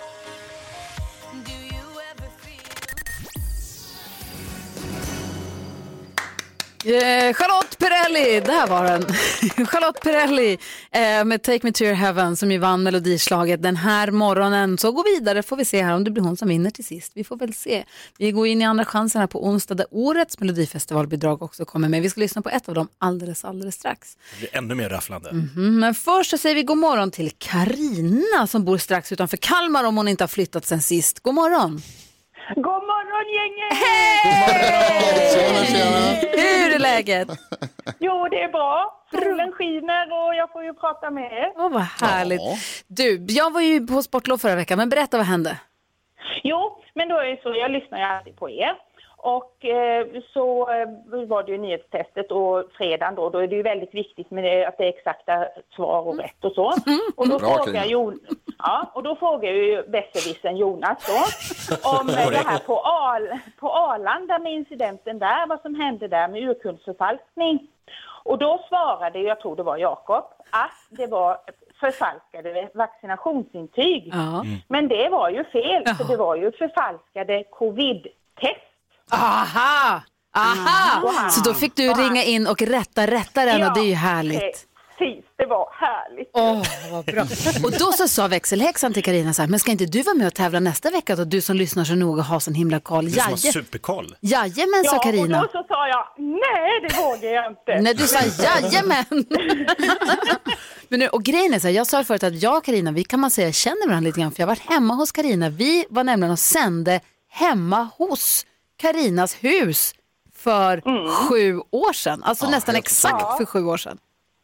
[6.85, 9.03] Eh, Charlotte Perrelli, där var den.
[9.66, 10.59] Charlotte Perrelli
[10.91, 14.78] eh, med Take Me To Your Heaven som ju vann melodislaget den här morgonen.
[14.78, 17.12] Så gå vidare får vi se här om det blir hon som vinner till sist.
[17.14, 17.85] Vi får väl se.
[18.18, 22.03] Vi går in i andra chansen här på onsdag där årets melodifestivalbidrag också kommer med.
[22.03, 24.16] Vi ska lyssna på ett av dem alldeles, alldeles strax.
[24.33, 25.33] Det blir ännu mer rafflande.
[25.33, 29.85] Mhm, Men först så säger vi god morgon till Karina som bor strax utanför Kalmar
[29.85, 31.20] om hon inte har flyttat sen sist.
[31.20, 31.83] God morgon!
[32.57, 33.72] God morgon gänget!
[35.32, 36.01] Tjena, tjena.
[36.32, 37.28] Hur är läget?
[37.98, 39.05] Jo, det är bra.
[39.11, 41.53] Solen skiner och jag får ju prata med er.
[41.57, 42.40] Åh, vad härligt.
[42.86, 45.59] Du, jag var ju på sportlov förra veckan, men berätta vad hände?
[46.42, 48.74] Jo, men då är det så, jag lyssnar ju alltid på er.
[49.16, 50.88] Och eh, så eh,
[51.26, 54.66] var det ju nyhetstestet och fredagen då, då är det ju väldigt viktigt med det,
[54.66, 55.46] att det är exakta
[55.76, 56.74] svar och rätt och så.
[57.16, 57.84] Och då frågar.
[57.84, 58.20] Jon,
[58.62, 61.18] ja, och då frågar ju besserwissern Jonas då
[61.90, 63.28] om eh, det här på, Al,
[63.61, 67.68] på Arlanda med incidenten där, vad som hände där med urkundsförfalskning.
[68.24, 71.38] Och då svarade, jag tror det var Jakob, att det var
[71.80, 74.11] förfalskade vaccinationsintyg.
[74.12, 74.44] Ja.
[74.68, 78.61] Men det var ju fel, för det var ju förfalskade covid-test.
[79.12, 80.02] Aha!
[80.36, 81.11] Aha!
[81.18, 81.30] Mm.
[81.30, 84.66] Så då fick du ringa in och rätta rättaren och det är ju härligt.
[85.01, 86.30] Precis, det var härligt.
[86.32, 87.22] Åh, vad bra.
[87.64, 90.26] Och då så sa växelhäxan till Karina så här, men ska inte du vara med
[90.26, 91.24] och tävla nästa vecka då?
[91.24, 93.05] Du som lyssnar så noga och har sån himla koll.
[93.05, 94.16] Du som har Jaje- superkoll.
[94.20, 95.40] Jajamän, sa Ja, Karina.
[95.40, 97.80] och då så sa jag, nej det vågar jag inte.
[97.82, 99.05] Nej, du sa jajamän.
[100.88, 103.05] Men nu, och grejen är så här, jag sa förut att jag och Karina, vi
[103.05, 105.48] kan man säga känner varandra lite grann för jag har varit hemma hos Karina.
[105.48, 108.46] Vi var nämligen och sände hemma hos
[108.76, 109.94] Karinas hus
[110.36, 110.82] för
[111.28, 112.22] sju år sedan.
[112.22, 113.34] Alltså nästan exakt Ja.
[113.38, 113.98] för sju år sedan.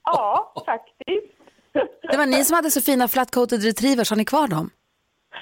[0.06, 1.32] Ja, faktiskt.
[2.10, 4.70] Det var ni som hade så fina flat-coated retrievers, har ni kvar dem?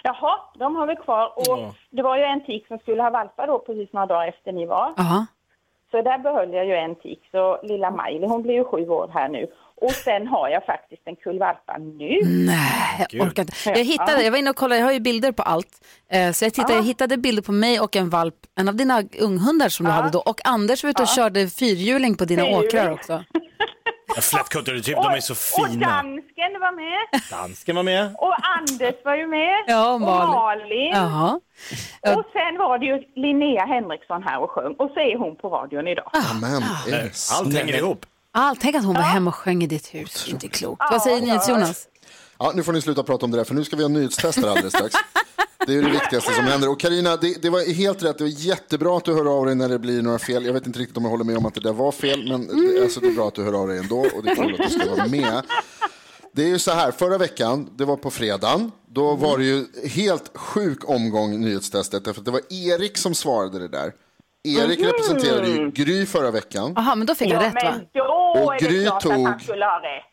[0.03, 1.33] Jaha, de har vi kvar.
[1.37, 4.53] Och det var ju en tik som skulle ha valpar då precis några dagar efter
[4.53, 4.95] ni var.
[4.97, 5.27] Jaha.
[5.91, 7.21] Så där behöll jag ju en tik.
[7.31, 9.47] Så lilla Miley, hon blir ju sju år här nu.
[9.77, 12.19] Och sen har jag faktiskt en kull valpar nu.
[12.47, 13.53] Nej, jag orkar inte.
[13.71, 15.87] Jag hittade, jag var inne och kollade, jag har ju bilder på allt.
[16.09, 16.79] Eh, Så jag, tittade, Ja.
[16.79, 20.11] jag hittade bilder på mig och en valp, en av dina unghundar som du hade
[20.11, 20.19] då.
[20.27, 21.15] Och Anders var ute och Ja.
[21.17, 22.67] körde fyrhjuling på dina Fyrhjuling.
[22.67, 23.25] åkrar också.
[24.15, 25.87] Ja, Flatcoated typ, de är så Och fina.
[25.87, 27.21] dansken var med.
[27.31, 28.15] Dansken var med.
[28.19, 29.65] Och Anders var ju med.
[29.67, 30.31] Ja, och Malin.
[30.31, 30.93] Malin.
[30.95, 31.41] Jaha.
[32.17, 34.75] Och sen var det ju Linnea Henriksson här och sjöng.
[34.79, 36.11] Och så är hon på radion idag.
[36.31, 38.07] Amen, är det Allt hänger ihop.
[38.37, 40.29] Allt, tänk att hon var hemma och sjöng i ditt hus.
[40.29, 40.83] Inte klokt.
[40.91, 41.89] Vad säger Ja, NyhetsJonas?
[42.39, 44.49] Ja, nu får ni sluta prata om det där, för nu ska vi ha nyhetstester
[44.49, 44.95] alldeles strax.
[45.67, 46.69] Det är ju det viktigaste som händer.
[46.71, 48.19] Och Karina, det, det var helt rätt.
[48.19, 50.47] Det var jättebra att du hör av dig när det blir några fel.
[50.47, 52.47] Jag vet inte riktigt om jag håller med om att det där var fel, men
[52.47, 53.99] det, alltså, det är bra att du hör av dig ändå.
[53.99, 55.43] Och det är kul att du ska vara med.
[56.33, 59.65] Det är ju så här, förra veckan, det var på fredagen, då var det ju
[59.89, 63.93] helt sjuk omgång nyhetstestet, därför att det var Erik som svarade det där.
[64.45, 64.87] Erik Mhm.
[64.89, 66.73] representerade ju Gry förra veckan.
[66.77, 67.61] Jaha, men då fick jag ja, rätt va?
[67.77, 70.05] men då Och är det Gry klart att han tog- skulle ha rätt.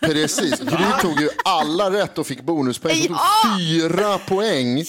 [0.00, 2.96] Precis, Gry tog ju alla rätt och fick bonuspoäng.
[3.08, 4.82] Hon tog fyra poäng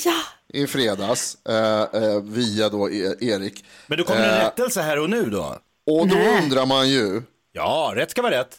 [0.53, 3.65] i fredags eh, eh, via då e- Erik.
[3.87, 5.57] Men då kommer en Eh, rättelse här och nu då.
[5.87, 7.21] Och då undrar man ju,
[7.51, 8.57] Ja, rätt ska vara rätt.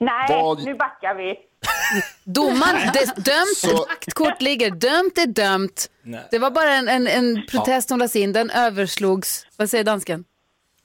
[0.00, 1.34] Nej, Vad- nu backar vi.
[2.24, 5.90] Domaren, det, dömt, Så- ett kort ligger, dömt är dömt.
[6.30, 9.46] Det var bara en, en, en protest som lades in, den överslogs.
[9.56, 10.24] Vad säger dansken?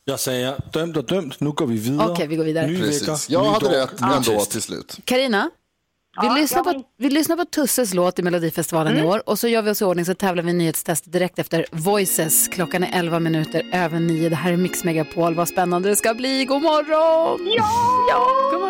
[0.10, 2.10] Jag säger dömt och dömt, nu går vi vidare.
[2.12, 2.68] Okej, vi går vidare.
[2.68, 4.52] Ny precis, vecka, jag ny hade dag, rätt ny ändå test.
[4.52, 4.98] till slut.
[5.06, 5.50] Karina,
[6.22, 9.48] vi, Ja, lyssnar på, vi lyssnar på Tusses låt i Melodifestivalen i år och så
[9.48, 12.48] gör vi oss i ordning så tävlar vi nyhetstest direkt efter Voices.
[12.48, 14.30] Klockan är 11 minuter över 9.
[14.30, 15.36] Det här är Mix Megapol.
[15.36, 16.46] Vad spännande det ska bli.
[16.46, 17.48] God morgon!
[17.58, 17.70] Ja!
[18.10, 18.26] ja!
[18.52, 18.67] God morgon!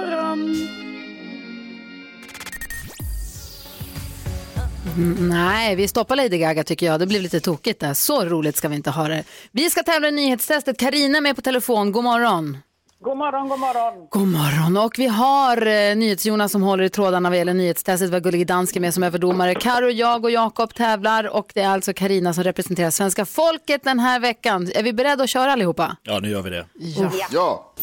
[5.19, 6.99] Nej, vi stoppar Lady Gaga tycker jag.
[6.99, 7.93] Det blev lite tokigt där.
[7.93, 9.23] Så roligt ska vi inte ha det.
[9.51, 10.79] Vi ska tävla i nyhetstestet.
[10.79, 11.91] Karina är med på telefon.
[11.91, 12.57] God morgon!
[12.99, 14.07] God morgon, god morgon.
[14.09, 18.09] God morgon och vi har eh, NyhetsJonas som håller i trådarna vad gäller nyhetstestet.
[18.09, 19.55] Vi har Gullige Dansken med som överdomare.
[19.55, 23.99] Karo, jag och Jakob tävlar och det är alltså Karina som representerar svenska folket den
[23.99, 24.71] här veckan.
[24.75, 25.97] Är vi beredda att köra allihopa?
[26.03, 26.65] Ja, nu gör vi det.
[26.73, 27.11] Ja.
[27.31, 27.73] Ja,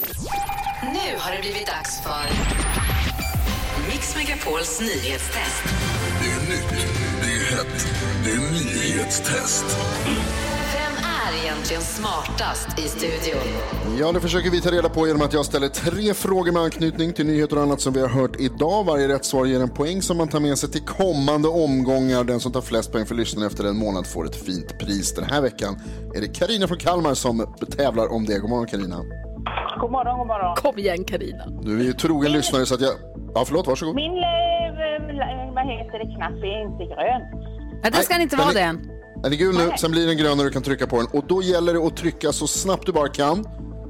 [0.83, 2.25] Nu har det blivit dags för
[3.91, 5.65] Mix Megapols nyhetstest.
[7.65, 7.87] Nytt,
[8.25, 9.65] det är nyhetstest.
[10.75, 13.41] Vem är egentligen smartast i studion?
[14.01, 17.12] ja, det försöker vi ta reda på genom att jag ställer tre frågor med anknytning
[17.12, 18.85] till nyheter och annat som vi har hört idag.
[18.85, 22.25] Varje rätt svar ger en poäng som man tar med sig till kommande omgångar.
[22.25, 25.15] Den som tar flest poäng för lyssnaren efter en månad får ett fint pris.
[25.15, 25.81] Den här veckan
[26.15, 28.39] är det Karina från Kalmar som tävlar om det.
[28.39, 28.97] God morgon Karina.
[29.81, 30.57] God morgon, god morgon.
[30.57, 31.45] Kom igen Karina.
[31.62, 32.93] Du är ju trogen lyssnare så att jag...
[33.35, 33.95] Ja, förlåt, varsågod.
[33.95, 34.45] Min, eh,
[35.55, 37.23] vad heter det, knapp är inte grön.
[37.85, 38.91] Ja, det ska Nej, inte den vara är- det än.
[39.22, 41.07] Den är gul nu, sen blir den grön när du kan trycka på den.
[41.07, 43.39] Och då gäller det att trycka så snabbt du bara kan.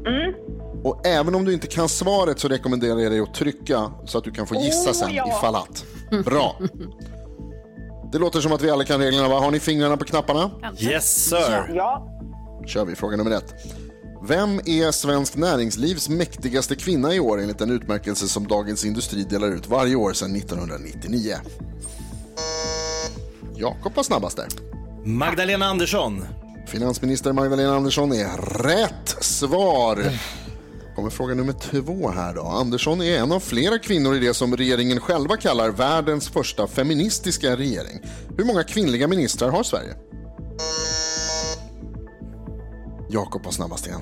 [0.06, 0.34] Mm.
[0.84, 4.24] Och även om du inte kan svaret så rekommenderar jag dig att trycka så att
[4.24, 5.28] du kan få gissa Oh, sen ja.
[5.28, 5.84] ifall att.
[6.24, 6.58] Bra.
[8.12, 9.40] Det låter som att vi alla kan reglerna va?
[9.40, 10.50] Har ni fingrarna på knapparna?
[10.78, 11.70] Yes sir.
[11.74, 12.08] Ja.
[12.66, 13.54] kör vi fråga nummer ett.
[14.28, 19.48] Vem är svensk näringslivs mäktigaste kvinna i år enligt en utmärkelse som Dagens Industri delar
[19.48, 21.34] ut varje år sedan 1999?
[23.56, 24.48] Jakob var snabbast där.
[25.04, 26.24] Magdalena Andersson.
[26.66, 30.04] Finansminister Magdalena Andersson är rätt svar.
[30.96, 32.42] Kommer fråga nummer två här då.
[32.42, 37.56] Andersson är en av flera kvinnor i det som regeringen själva kallar världens första feministiska
[37.56, 38.00] regering.
[38.36, 39.94] Hur många kvinnliga ministrar har Sverige?
[43.08, 44.00] Jakob var snabbast igen.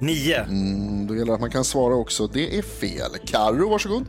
[0.00, 0.42] Nio.
[0.42, 2.26] Mm, då gäller det att man kan svara också.
[2.26, 3.10] Det är fel.
[3.26, 4.04] Karo, varsågod.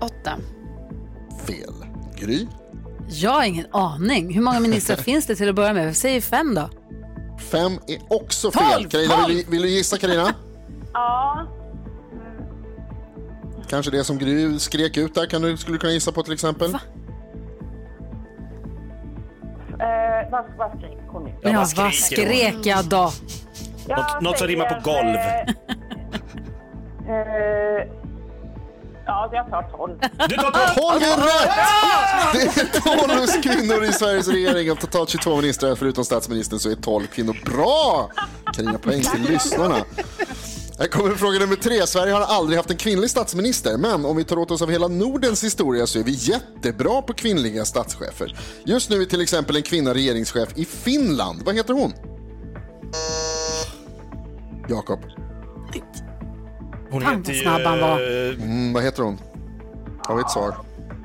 [0.00, 0.38] Åtta.
[1.46, 1.74] Fel.
[2.16, 2.46] Gry.
[3.08, 4.34] Jag har ingen aning.
[4.34, 5.86] Hur många ministrar finns det till att börja med?
[5.86, 6.70] Vi säger fem då.
[7.38, 8.88] Fem är också fel.
[8.90, 10.34] Carina, vill, du- vill du gissa Karina?
[10.92, 11.46] Ja,
[13.68, 16.32] Kanske det som Gry skrek ut där kan du, skulle du kunna gissa på till
[16.32, 16.74] exempel?
[16.74, 16.80] eh,
[20.30, 21.30] vad, vad skrek hon nu?
[21.42, 23.10] Ja, vad skrek jag då?
[23.88, 25.16] Jag Något- något som rimmar på golv.
[25.16, 25.40] Eh,
[27.14, 27.88] eh,
[29.06, 29.98] ja, jag tar tolv.
[30.28, 32.54] Du tar Tolv är rätt!
[32.54, 34.70] Det är 12 kvinnor i Sveriges regering.
[34.70, 37.36] Av totalt 22 ministrar förutom statsministern så är 12 kvinnor.
[37.44, 38.10] Bra!
[38.54, 39.76] Carina poäng till lyssnarna.
[40.78, 41.86] Här kommer fråga nummer tre.
[41.86, 44.88] Sverige har aldrig haft en kvinnlig statsminister, men om vi tar åt oss av hela
[44.88, 48.36] Nordens historia så är vi jättebra på kvinnliga statschefer.
[48.64, 51.42] Just nu är till exempel en kvinna regeringschef i Finland.
[51.44, 51.92] Vad heter hon?
[54.68, 55.00] Jakob.
[56.94, 58.00] Hon Fan, heter vad snabb han var.
[58.00, 58.34] ju...
[58.34, 59.18] Mm, vad heter hon?
[60.06, 60.54] Har vi ett svar?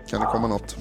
[0.10, 0.76] Kan det komma något?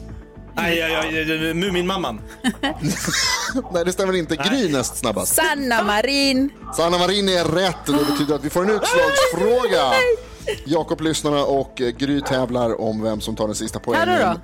[0.55, 2.21] Nej, aj, aj, Muminmamman.
[3.73, 4.37] Nej, det stämmer inte.
[4.37, 5.35] Gry näst snabbast.
[5.35, 6.51] Sanna Marin.
[6.77, 9.93] Sanna Marin är rätt och det betyder att vi får en utslagsfråga.
[10.65, 14.09] Jakob lyssnarna och eh, Gry tävlar om vem som tar den sista poängen.
[14.09, 14.37] Eh,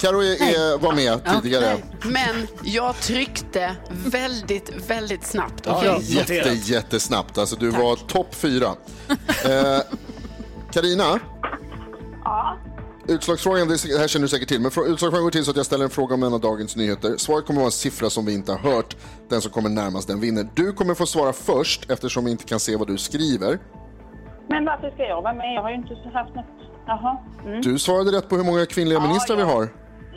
[0.00, 1.76] Karo är, är, var med tidigare.
[2.04, 3.76] Men jag tryckte
[4.06, 5.62] väldigt, väldigt snabbt.
[5.66, 6.16] Ja, okej?
[6.16, 7.38] jätte, jättesnabbt.
[7.38, 8.66] Alltså, du var topp fyra.
[9.44, 9.80] Eh,
[10.72, 11.20] Karina?
[12.24, 12.56] Ja.
[13.08, 15.66] Utslagsfrågan, det här känner du säkert till, men frå- utslagsfrågan går till så att jag
[15.66, 17.16] ställer en fråga om en av dagens nyheter.
[17.16, 18.96] Svaret kommer att vara en siffra som vi inte har hört.
[19.28, 20.48] Den som kommer närmast den vinner.
[20.54, 23.58] Du kommer få svara först eftersom vi inte kan se vad du skriver.
[24.48, 25.54] Men varför ska jag vara med?
[25.54, 26.44] Jag har ju inte haft något.
[26.86, 27.16] Jaha.
[27.46, 27.60] Mm.
[27.62, 29.68] Du svarade rätt på hur många kvinnliga ministrar vi har.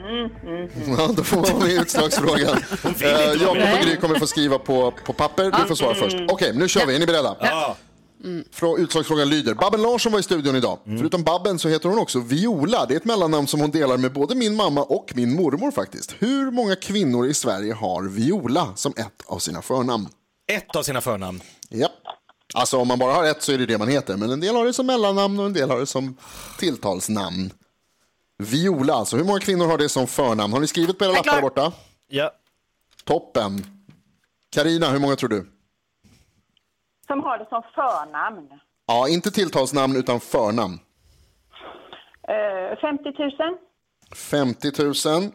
[0.04, 2.58] Mm, mm, Ja, då får man vara med i utslagsfrågan.
[3.02, 5.52] Eh, vara Jakob och Gry kommer få skriva på, på papper.
[5.62, 6.16] Du får svara först.
[6.30, 6.96] Okej, nu kör vi.
[6.96, 7.36] Är ni beredda?
[7.40, 7.76] Ja.
[8.56, 9.54] Frå- Utslagsfrågan lyder.
[9.54, 10.78] Babben Larsson var i studion idag.
[10.86, 12.86] Förutom Babben så heter hon också Viola.
[12.86, 16.16] Det är ett mellannamn som hon delar med både min mamma och min mormor faktiskt.
[16.20, 20.08] Hur många kvinnor i Sverige har Viola som ett av sina förnamn?
[20.52, 21.42] Ett av sina förnamn.
[21.70, 21.92] Japp.
[22.54, 24.18] Alltså om man bara har ett så är det det man heter.
[24.18, 26.18] Men en del har det som mellannamn och en del har det som
[26.60, 27.52] tilltalsnamn.
[28.44, 30.54] Viola, alltså hur många kvinnor har det som förnamn?
[30.54, 31.72] Har ni skrivit på era lappar där borta?
[32.08, 32.32] Ja.
[33.04, 33.66] Toppen.
[34.50, 35.46] Karina, hur många tror du?
[37.08, 38.50] Som har det som förnamn.
[38.88, 40.80] Ja, inte tilltalsnamn utan förnamn.
[42.28, 43.58] Eh, 50 000.
[44.16, 44.72] 50
[45.10, 45.32] 000.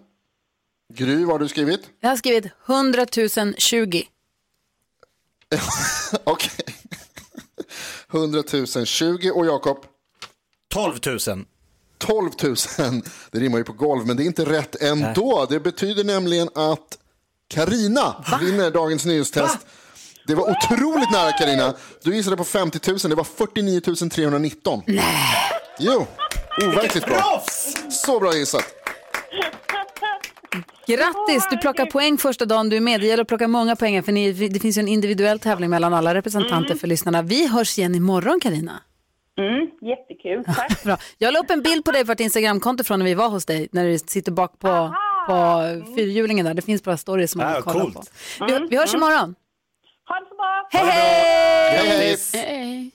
[0.94, 1.90] Gry, vad har du skrivit?
[2.00, 3.06] Jag har skrivit 100
[3.58, 4.02] 020.
[6.24, 6.74] Okej.
[8.12, 9.84] 100 000, 20 och Jakob?
[10.68, 11.18] 12 000.
[11.98, 12.56] 12 000.
[13.30, 15.46] Det rimmar ju på golv, men det är inte rätt ändå.
[15.50, 16.98] Det betyder nämligen att
[17.48, 19.58] Karina vinner dagens nyhetstest.
[20.26, 21.74] Det var otroligt nära Karina.
[22.02, 23.80] Du gissade på 50 000, det var 49
[24.10, 24.82] 319.
[24.86, 25.04] Nej.
[25.78, 26.06] Jo,
[26.62, 27.44] overkligt bra.
[27.90, 28.64] Så bra gissat.
[30.86, 33.00] Grattis, du plockar poäng första dagen du är med.
[33.00, 35.94] Det gäller att plocka många poäng för ni, det finns ju en individuell tävling mellan
[35.94, 37.22] alla representanter för lyssnarna.
[37.22, 38.82] Vi hörs igen imorgon Karina.
[39.38, 40.84] Mm, jättekul, tack.
[40.84, 40.96] Bra.
[41.18, 43.44] Jag la upp en bild på dig på ett Instagramkonto från när vi var hos
[43.44, 44.94] dig, när du sitter bak på,
[45.28, 45.62] på
[45.96, 46.54] fyrhjulingen där.
[46.54, 47.94] Det finns bara stories som man Ah, vill kolla coolt.
[48.38, 48.46] på.
[48.46, 49.34] Vi, vi hörs imorgon.
[50.08, 50.68] Ha det så bra.
[50.70, 52.16] Hej, hej!
[52.32, 52.90] Hej, hej!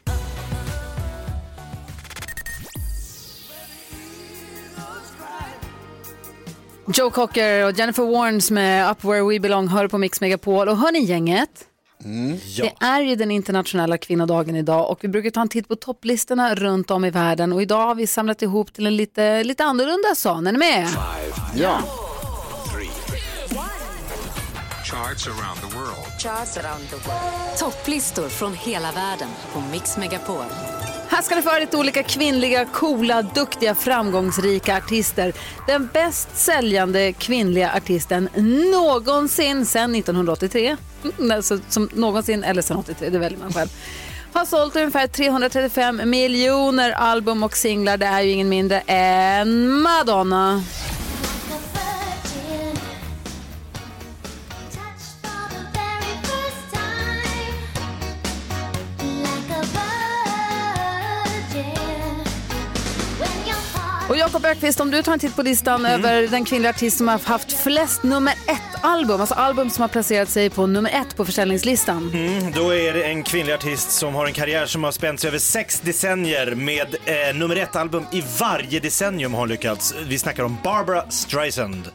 [6.87, 10.69] Joe Cocker och Jennifer Warnes med Up Where We Belong hör på Mix Megapol.
[10.69, 10.91] Och hör
[12.03, 12.75] gänget?
[12.79, 16.55] Det är ju den internationella kvinnodagen idag och vi brukar ta en titt på topplistorna
[16.55, 20.15] runt om i världen och idag har vi samlat ihop till en lite, lite annorlunda
[20.15, 20.47] sån.
[20.47, 20.87] Är ni med?
[21.55, 21.79] Ja.
[24.83, 26.19] Charts around the world.
[26.19, 27.57] Charts around the world.
[27.57, 30.45] Topplistor från hela världen på Mix Megapol.
[31.13, 35.33] Här ska ni få höra lite olika kvinnliga, coola, duktiga, framgångsrika artister.
[35.67, 38.29] Den bäst säljande kvinnliga artisten
[38.71, 40.77] någonsin sedan 1983.
[41.31, 43.69] Alltså, mm, som någonsin eller sedan 83, det väljer man själv.
[44.33, 47.97] Har sålt ungefär 335 miljoner album och singlar.
[47.97, 50.63] Det är ju ingen mindre än Madonna.
[64.63, 67.51] Ökvist, om du tar en titt på listan över den kvinnliga artist som har haft
[67.51, 72.11] flest nummer ett-album, alltså album som har placerat sig på nummer ett på försäljningslistan.
[72.13, 75.27] Mm, då är det en kvinnlig artist som har en karriär som har spänt sig
[75.27, 79.95] över sex decennier med eh, nummer ett-album i varje decennium har lyckats.
[80.07, 81.91] Vi snackar om Barbara Streisand.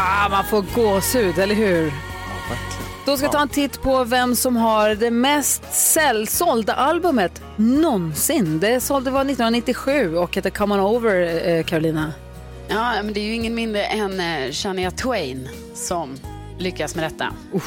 [0.00, 1.92] Ah, man får gåshud, eller hur?
[3.06, 8.60] Då ska vi ta en titt på vem som har det mest säljsålda albumet någonsin.
[8.60, 12.12] Det sålde var 1997 och heter Come On Over, eh, Carolina.
[12.68, 16.16] Ja, men det är ju ingen mindre än eh, Shania Twain som
[16.58, 17.26] lyckas med detta.
[17.52, 17.62] Oh,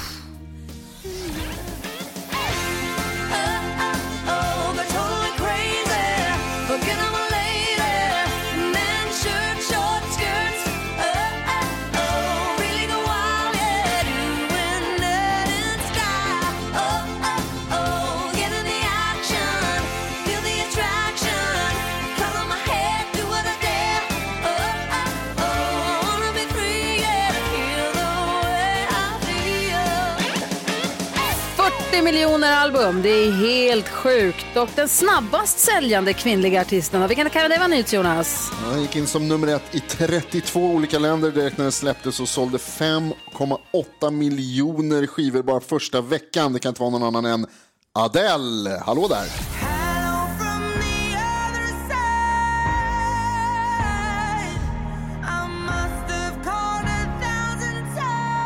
[32.12, 34.58] miljoner album, det är helt sjukt.
[34.58, 38.52] Och den snabbast säljande kvinnliga artisten, vilken kan det vara nytt Jonas?
[38.72, 42.30] Han gick in som nummer ett i 32 olika länder direkt när den släpptes och
[42.30, 46.54] sålde 5,8 miljoner skivor bara första veckan.
[46.54, 47.48] Det kan inte vara någon annan än
[47.94, 48.82] Adele.
[48.86, 49.61] Hallå där!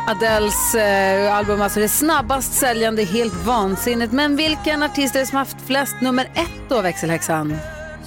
[0.06, 4.12] Adels eh, album, alltså det snabbast säljande, helt vansinnigt.
[4.12, 7.56] Men vilken artist är det som haft flest nummer ett då, växelhäxan?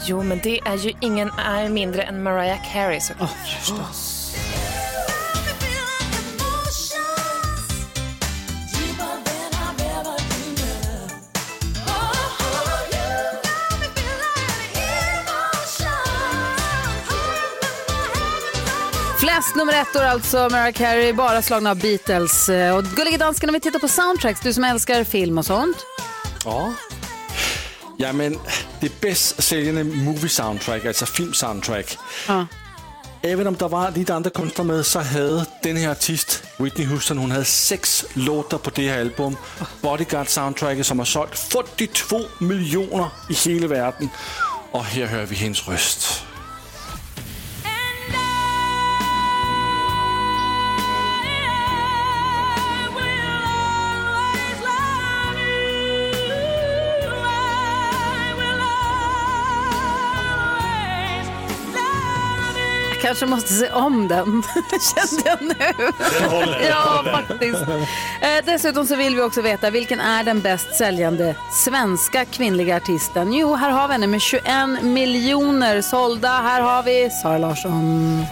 [0.06, 3.30] Jo, men det är ju ingen är mindre än Mariah Carey såklart.
[3.60, 4.19] förstås.
[19.40, 22.50] Flest nummer ett år alltså, Mariah Carey, bara slagna av Beatles.
[22.50, 25.78] Eh, Och Gullige Dansken, om vi tittar på soundtracks, du som älskar film och sånt.
[26.46, 26.74] Ja.
[28.00, 28.40] Jamen,
[28.82, 31.98] det bedst sælgende movie soundtrack, altså film soundtrack.
[32.28, 32.46] Ja.
[33.24, 37.18] Även om der var lidt andre kunstnere med, så havde den her artist, Whitney Houston,
[37.18, 39.38] hun havde seks låter på det her album.
[39.82, 44.12] Bodyguard soundtracket, som har solgt 42 millioner i hele verden.
[44.74, 46.26] Og her hører vi hendes røst.
[63.10, 64.26] Kanske måste se om den,
[64.96, 65.92] kände jag nu.
[66.20, 66.62] Den håller.
[66.70, 67.62] ja, faktiskt.
[68.22, 73.34] Eh, dessutom så vill vi också veta vilken är den bäst säljande svenska kvinnliga artisten?
[73.34, 74.44] Jo, här har vi henne med 21
[74.82, 76.30] miljoner sålda.
[76.30, 78.26] Här har vi Sara Larsson.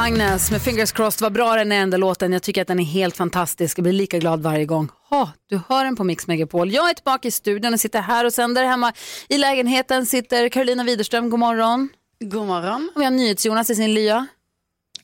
[0.00, 2.32] Agnes med Fingers Crossed, vad bra den är enda låten.
[2.32, 3.78] Jag tycker att den är helt fantastisk.
[3.78, 4.88] Jag blir lika glad varje gång.
[5.10, 6.72] Ha, du hör den på Mix Megapol.
[6.72, 8.64] Jag är tillbaka i studion och sitter här och sänder.
[8.64, 8.92] Hemma
[9.28, 11.30] i lägenheten sitter Carolina Widerström.
[11.30, 11.88] God morgon.
[12.20, 12.90] God morgon.
[12.94, 14.26] Och vi har NyhetsJonas i sin lya.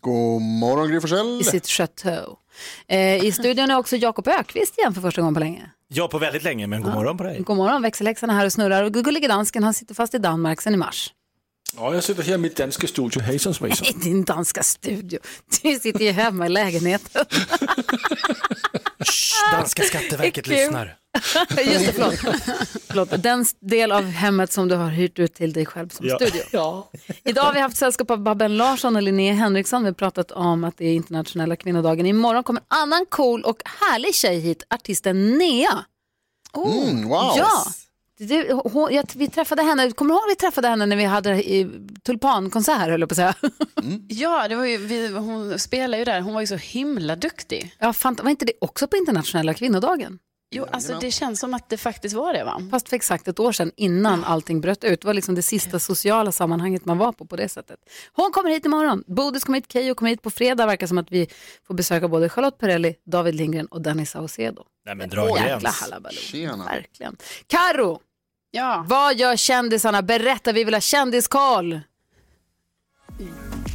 [0.01, 1.41] God morgon Gry.
[1.41, 2.37] I sitt chateau.
[2.89, 5.71] Eh, I studion är också Jakob Ökvist igen för första gången på länge.
[5.89, 7.41] Ja, på väldigt länge, men god morgon på dig.
[7.41, 8.83] God morgon, växelhäxan är här och snurrar.
[8.83, 11.13] Och Gullige Dansken, han sitter fast i Danmark sedan i mars.
[11.77, 13.55] Og jeg sidder her i mit danske studio, Hazen
[13.91, 15.19] I din danska studio.
[15.63, 17.25] Du sitter ju hemma i lägenheten.
[19.53, 20.97] Danska Skatteverket lyssnar.
[21.65, 22.15] Just det, förlåt.
[22.89, 23.23] förlåt.
[23.23, 26.17] Den del av hemmet som du har hyrt ut till dig själv som Ja.
[26.17, 26.43] studio.
[26.53, 26.91] Ja.
[27.25, 29.83] Idag har vi haft sällskap av Babben Larsson och Linnea Henriksson.
[29.83, 32.07] Vi har pratat om att det är internationella kvinnodagen.
[32.07, 35.85] Imorgon kommer en annan cool och härlig tjej hit, artisten Nea.
[36.57, 37.33] Mm, wow.
[37.37, 37.65] Ja.
[38.19, 41.51] Det, hon, jag, vi träffade henne, kommer du ihåg vi träffade henne när vi hade
[41.51, 41.71] i
[42.03, 43.35] tulpankonsert höll jag på att säga.
[44.09, 46.21] Ja, det var ju, vi, hon spelar ju där.
[46.21, 47.75] Hon var ju så himla duktig.
[47.79, 50.19] Ja, fan, var inte det också på internationella kvinnodagen?
[50.51, 52.63] Jo, alltså det känns som att det faktiskt var det va?
[52.71, 55.01] Fast för exakt ett år sedan innan allting bröt ut.
[55.01, 57.79] Det var liksom det sista sociala sammanhanget man var på på det sättet.
[58.13, 59.05] Hon kommer hit imorgon.
[59.07, 60.67] Bodis kommer hit, Keyyo kommer hit på fredag.
[60.67, 61.29] Verkar som att vi
[61.67, 64.63] får besöka både Charlotte Perrelli, David Lindgren och Dennis Saucedo.
[64.87, 65.81] Nej men dra Jäkla gräns.
[65.81, 66.19] halabaloo.
[66.21, 66.65] Tjena.
[66.65, 67.17] Verkligen.
[67.47, 68.01] Karo,
[68.51, 68.85] Ja.
[68.89, 70.03] Vad gör kändisarna?
[70.03, 71.81] Berätta, vi vill ha kändiskoll.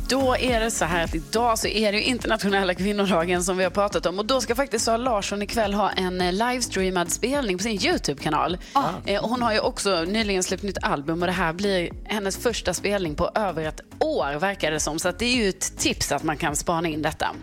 [0.10, 3.72] Då är det så här att idag så är det internationella kvinnodagen som vi har
[3.72, 7.64] pratat om och då ska faktiskt Sara Larsson ikväll ha en eh, livestreamad spelning på
[7.64, 8.58] sin YouTube-kanal.
[9.06, 12.38] Eh, och Hon har ju också nyligen släppt nytt album och det här blir hennes
[12.38, 15.00] första spelning på över ett år verkar det som.
[15.00, 17.36] Så det är ju ett tips att man kan spana in detta.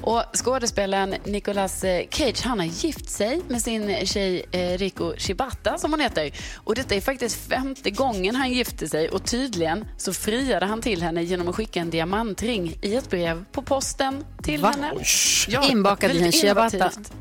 [0.00, 5.78] Och skådespelaren Nicolas eh, Cage han har gift sig med sin tjej eh, Rico Shibata
[5.78, 6.30] som hon heter.
[6.56, 11.02] Och detta är faktiskt femte gången han gifter sig och tydligen så friade han till
[11.02, 14.70] henne genom att skicka en diamantring i ett brev på posten till Va?
[14.70, 14.92] henne.
[15.70, 17.12] Inbakad i en innovativt.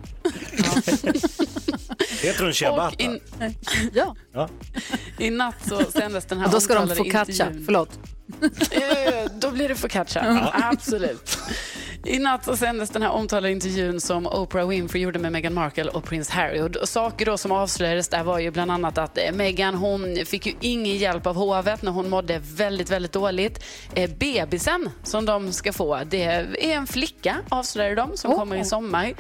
[2.21, 2.79] Heter hon?
[2.79, 3.19] Och in-
[3.93, 4.15] Ja.
[4.33, 4.49] Ja.
[5.17, 7.31] I natt så sändes den här då ska de focaccia.
[7.45, 7.65] intervjun.
[7.65, 7.89] Förlåt.
[8.71, 11.37] Eh, Då blir det focaccia, absolut.
[12.05, 15.89] I natt så sändes den här omtalade intervjun som Oprah Winfrey gjorde med Meghan Markle
[15.89, 16.61] och prins Harry.
[16.61, 20.45] Och saker då som avslöjades där var ju bland annat att eh, Meghan hon fick
[20.45, 23.63] ju ingen hjälp av hovet när hon mådde väldigt, väldigt dåligt.
[23.95, 28.65] Eh, bebisen som de ska få, det är en flicka avslöjade de som kommer i
[28.65, 29.13] sommar.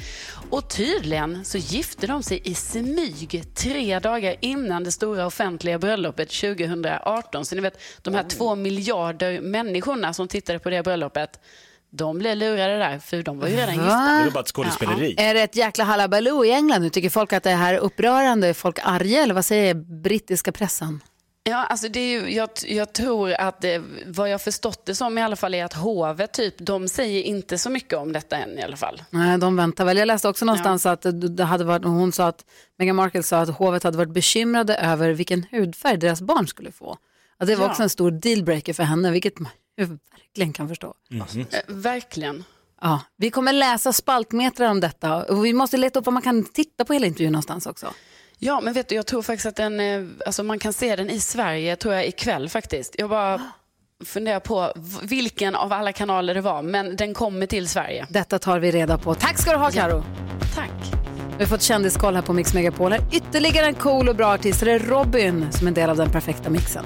[0.49, 6.29] Och tydligen så gifte de sig i smyg tre dagar innan det stora offentliga bröllopet
[6.29, 7.45] 2018.
[7.45, 11.39] Så ni vet, de här två miljarder människorna som tittade på det bröllopet,
[11.91, 13.95] de blev lurade där, för de var ju redan gifta.
[14.23, 15.15] Det är bara ett skådespeleri.
[15.17, 16.89] Är det ett jäkla halabaloo i England nu?
[16.89, 18.47] Tycker folk att det här är upprörande?
[18.47, 19.73] Är folk arga eller vad säger
[20.03, 21.03] brittiska pressen?
[21.43, 25.17] Ja, alltså det är ju, jag, jag tror att det, vad jag förstått det som
[25.17, 28.59] i alla fall är att hovet, typ, de säger inte så mycket om detta än
[28.59, 29.01] i alla fall.
[29.09, 29.97] Nej, de väntar väl.
[29.97, 32.45] Jag läste också någonstans att det- det hade varit, hon sa att,
[32.77, 36.97] Meghan Markle sa att hovet hade varit bekymrade över vilken hudfärg deras barn skulle få.
[37.37, 37.69] Att det var Ja.
[37.71, 39.51] också en stor dealbreaker för henne, vilket man
[39.81, 40.93] ju verkligen kan förstå.
[41.11, 42.43] Eh, verkligen.
[42.81, 46.43] Ja, vi kommer läsa spaltmetrar om detta och vi måste leta upp vad man kan
[46.43, 47.93] titta på hela intervjun någonstans också.
[48.37, 51.09] Ja, men vet du, jag tror faktiskt att den, eh, alltså man kan se den
[51.09, 52.95] i Sverige, tror jag, ikväll faktiskt.
[52.97, 53.41] Jag bara
[54.05, 54.73] funderar på
[55.03, 58.07] vilken av alla kanaler det var, men den kommer till Sverige.
[58.09, 59.15] Detta tar vi reda på.
[59.15, 60.03] Tack ska du ha Karo.
[60.55, 61.01] Tack.
[61.37, 62.93] Vi har fått kändiskoll här på Mix Megapol.
[63.11, 64.59] Ytterligare en cool och bra artist.
[64.59, 66.85] Det är Robin som är en del av den perfekta mixen.